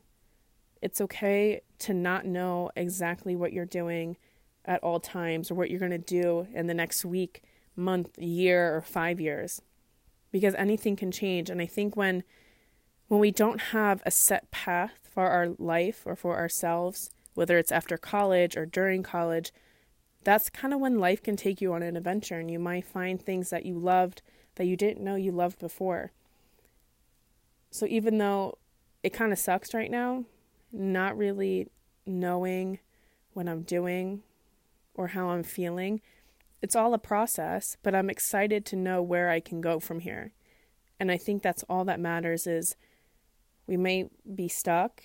It's 0.84 1.02
okay 1.02 1.62
to 1.80 1.94
not 1.94 2.26
know 2.26 2.70
exactly 2.76 3.36
what 3.36 3.54
you're 3.54 3.66
doing 3.66 4.18
at 4.66 4.84
all 4.84 5.00
times 5.00 5.50
or 5.50 5.56
what 5.56 5.70
you're 5.70 5.80
going 5.80 5.92
to 5.92 5.98
do 5.98 6.48
in 6.54 6.68
the 6.68 6.74
next 6.74 7.06
week, 7.06 7.42
month, 7.76 8.18
year, 8.20 8.76
or 8.76 8.82
five 8.82 9.20
years. 9.20 9.62
Because 10.32 10.54
anything 10.56 10.96
can 10.96 11.12
change. 11.12 11.50
And 11.50 11.62
i 11.62 11.66
think 11.66 11.96
when 11.96 12.24
when 13.08 13.20
we 13.20 13.32
don't 13.32 13.62
have 13.72 14.02
a 14.06 14.12
set 14.12 14.50
path 14.52 15.00
for 15.04 15.28
our 15.28 15.50
life 15.58 16.04
or 16.06 16.16
for 16.16 16.38
ourselves 16.38 17.12
whether 17.36 17.58
it's 17.58 17.72
after 17.72 17.98
college 17.98 18.58
or 18.58 18.66
during 18.66 19.04
college 19.04 19.52
that's 20.24 20.50
kind 20.50 20.74
of 20.74 20.80
when 20.80 21.00
life 21.00 21.22
can 21.22 21.36
take 21.36 21.62
you 21.62 21.74
on 21.74 21.84
an 21.84 21.98
adventure 21.98 22.40
and 22.40 22.50
you 22.50 22.60
might 22.60 22.86
find 22.86 23.22
things 23.22 23.50
that 23.50 23.66
you 23.66 23.78
loved 23.78 24.22
that 24.56 24.66
you 24.66 24.76
didn't 24.76 25.04
know 25.04 25.16
you 25.16 25.32
loved 25.32 25.60
before. 25.60 26.12
So 27.72 27.86
even 27.88 28.18
though 28.18 28.58
it 29.02 29.12
kind 29.14 29.34
of 29.34 29.40
sucks 29.40 29.74
right 29.74 29.92
now 29.92 30.26
not 30.74 31.18
really 31.18 31.68
knowing 32.06 32.80
what 33.34 33.48
i'm 33.48 33.62
doing 33.62 34.22
or 34.96 35.08
how 35.08 35.30
i'm 35.30 35.44
feeling 35.44 36.02
it's 36.64 36.78
all 36.78 36.94
a 36.94 36.98
process, 36.98 37.76
but 37.84 37.94
I'm 37.94 38.10
excited 38.10 38.66
to 38.68 38.78
know 38.78 39.02
where 39.02 39.30
I 39.30 39.42
can 39.42 39.60
go 39.60 39.82
from 39.82 40.00
here. 40.00 40.32
And 40.98 41.12
I 41.12 41.18
think 41.18 41.44
that's 41.44 41.64
all 41.64 41.84
that 41.84 42.00
matters 42.00 42.48
is 42.48 42.78
we 43.68 43.76
may 43.76 44.10
be 44.34 44.48
stuck, 44.48 45.04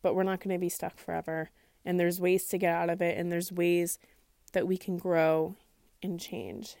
but 0.00 0.14
we're 0.14 0.22
not 0.22 0.40
going 0.40 0.56
to 0.56 0.58
be 0.58 0.70
stuck 0.70 0.96
forever. 0.96 1.50
And 1.84 2.00
there's 2.00 2.22
ways 2.22 2.46
to 2.46 2.58
get 2.58 2.74
out 2.74 2.88
of 2.88 3.02
it, 3.02 3.18
and 3.18 3.30
there's 3.30 3.52
ways 3.52 3.98
that 4.54 4.66
we 4.66 4.78
can 4.78 4.96
grow 4.96 5.56
and 6.02 6.18
change. 6.18 6.76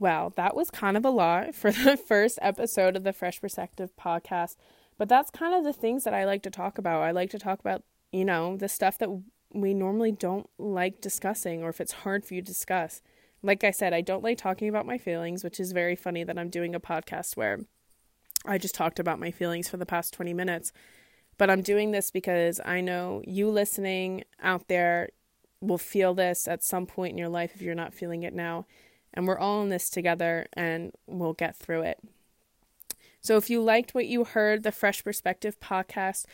Well, 0.00 0.32
that 0.34 0.56
was 0.56 0.70
kind 0.70 0.96
of 0.96 1.04
a 1.04 1.10
lot 1.10 1.54
for 1.54 1.70
the 1.70 1.96
first 1.96 2.40
episode 2.42 2.96
of 2.96 3.04
the 3.04 3.12
Fresh 3.12 3.40
Perspective 3.40 3.92
podcast. 3.96 4.56
But 4.96 5.08
that's 5.08 5.30
kind 5.30 5.54
of 5.54 5.64
the 5.64 5.72
things 5.72 6.04
that 6.04 6.14
I 6.14 6.24
like 6.24 6.42
to 6.42 6.50
talk 6.50 6.78
about. 6.78 7.02
I 7.02 7.10
like 7.10 7.30
to 7.30 7.38
talk 7.38 7.60
about, 7.60 7.82
you 8.12 8.24
know, 8.24 8.56
the 8.56 8.68
stuff 8.68 8.98
that 8.98 9.10
we 9.52 9.74
normally 9.74 10.12
don't 10.12 10.48
like 10.58 11.00
discussing 11.00 11.62
or 11.62 11.68
if 11.68 11.80
it's 11.80 11.92
hard 11.92 12.24
for 12.24 12.34
you 12.34 12.42
to 12.42 12.46
discuss. 12.46 13.02
Like 13.42 13.64
I 13.64 13.70
said, 13.70 13.92
I 13.92 14.00
don't 14.00 14.22
like 14.22 14.38
talking 14.38 14.68
about 14.68 14.86
my 14.86 14.98
feelings, 14.98 15.44
which 15.44 15.60
is 15.60 15.72
very 15.72 15.96
funny 15.96 16.24
that 16.24 16.38
I'm 16.38 16.48
doing 16.48 16.74
a 16.74 16.80
podcast 16.80 17.36
where 17.36 17.60
I 18.46 18.58
just 18.58 18.74
talked 18.74 18.98
about 18.98 19.20
my 19.20 19.30
feelings 19.30 19.68
for 19.68 19.76
the 19.76 19.86
past 19.86 20.14
20 20.14 20.34
minutes. 20.34 20.72
But 21.38 21.50
I'm 21.50 21.62
doing 21.62 21.90
this 21.90 22.10
because 22.10 22.60
I 22.64 22.80
know 22.80 23.22
you 23.26 23.50
listening 23.50 24.24
out 24.42 24.68
there 24.68 25.10
will 25.60 25.78
feel 25.78 26.14
this 26.14 26.46
at 26.46 26.62
some 26.62 26.86
point 26.86 27.12
in 27.12 27.18
your 27.18 27.28
life 27.28 27.52
if 27.54 27.62
you're 27.62 27.74
not 27.74 27.94
feeling 27.94 28.22
it 28.22 28.34
now. 28.34 28.66
And 29.12 29.26
we're 29.26 29.38
all 29.38 29.62
in 29.62 29.68
this 29.68 29.90
together 29.90 30.46
and 30.54 30.92
we'll 31.06 31.32
get 31.32 31.56
through 31.56 31.82
it. 31.82 31.98
So 33.24 33.38
if 33.38 33.48
you 33.48 33.62
liked 33.62 33.94
what 33.94 34.06
you 34.06 34.24
heard, 34.24 34.64
the 34.64 34.70
Fresh 34.70 35.02
Perspective 35.02 35.58
podcast, 35.58 36.26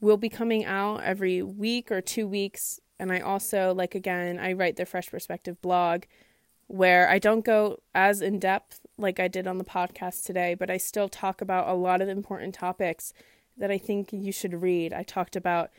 will 0.00 0.16
be 0.16 0.28
coming 0.28 0.64
out 0.64 1.02
every 1.02 1.42
week 1.42 1.90
or 1.90 2.00
two 2.00 2.28
weeks. 2.28 2.78
And 3.00 3.10
I 3.10 3.18
also, 3.18 3.74
like, 3.74 3.96
again, 3.96 4.38
I 4.38 4.52
write 4.52 4.76
the 4.76 4.86
Fresh 4.86 5.10
Perspective 5.10 5.60
blog 5.60 6.04
where 6.68 7.10
I 7.10 7.18
don't 7.18 7.44
go 7.44 7.80
as 7.96 8.22
in 8.22 8.38
depth 8.38 8.78
like 8.96 9.18
I 9.18 9.26
did 9.26 9.48
on 9.48 9.58
the 9.58 9.64
podcast 9.64 10.24
today, 10.24 10.54
but 10.54 10.70
I 10.70 10.76
still 10.76 11.08
talk 11.08 11.40
about 11.40 11.66
a 11.66 11.74
lot 11.74 12.00
of 12.00 12.08
important 12.08 12.54
topics 12.54 13.12
that 13.58 13.72
I 13.72 13.78
think 13.78 14.12
you 14.12 14.30
should 14.30 14.62
read. 14.62 14.92
I 14.92 15.02
talked 15.02 15.34
about, 15.34 15.70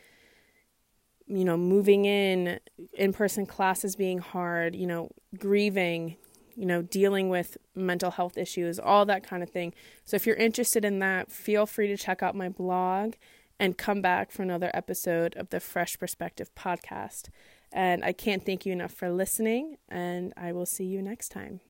you 1.28 1.46
know, 1.46 1.56
moving 1.56 2.04
in, 2.04 2.60
in 2.94 3.14
person 3.14 3.46
classes 3.46 3.96
being 3.96 4.18
hard, 4.18 4.76
you 4.76 4.86
know, 4.86 5.12
grieving, 5.40 6.18
you 6.56 6.66
know, 6.66 6.82
dealing 6.82 7.30
with 7.30 7.58
mental 7.76 8.12
health 8.12 8.38
issues, 8.38 8.80
all 8.80 9.06
that 9.06 9.24
kind 9.24 9.42
of 9.44 9.50
thing. 9.50 9.74
So 10.04 10.16
if 10.16 10.26
you're 10.26 10.36
interested 10.36 10.84
in 10.84 11.00
that, 11.00 11.32
feel 11.32 11.66
free 11.66 11.88
to 11.88 11.98
check 11.98 12.22
out 12.22 12.36
my 12.36 12.50
blog 12.50 13.14
and 13.60 13.78
come 13.78 14.02
back 14.02 14.32
for 14.32 14.42
another 14.42 14.72
episode 14.74 15.36
of 15.38 15.50
the 15.50 15.60
Fresh 15.60 16.00
Perspective 16.00 16.50
podcast. 16.56 17.30
And 17.72 18.04
I 18.04 18.12
can't 18.12 18.46
thank 18.46 18.66
you 18.66 18.74
enough 18.74 18.92
for 18.92 19.10
listening, 19.10 19.78
and 19.88 20.34
I 20.36 20.52
will 20.52 20.66
see 20.66 20.84
you 20.84 21.02
next 21.02 21.30
time. 21.30 21.62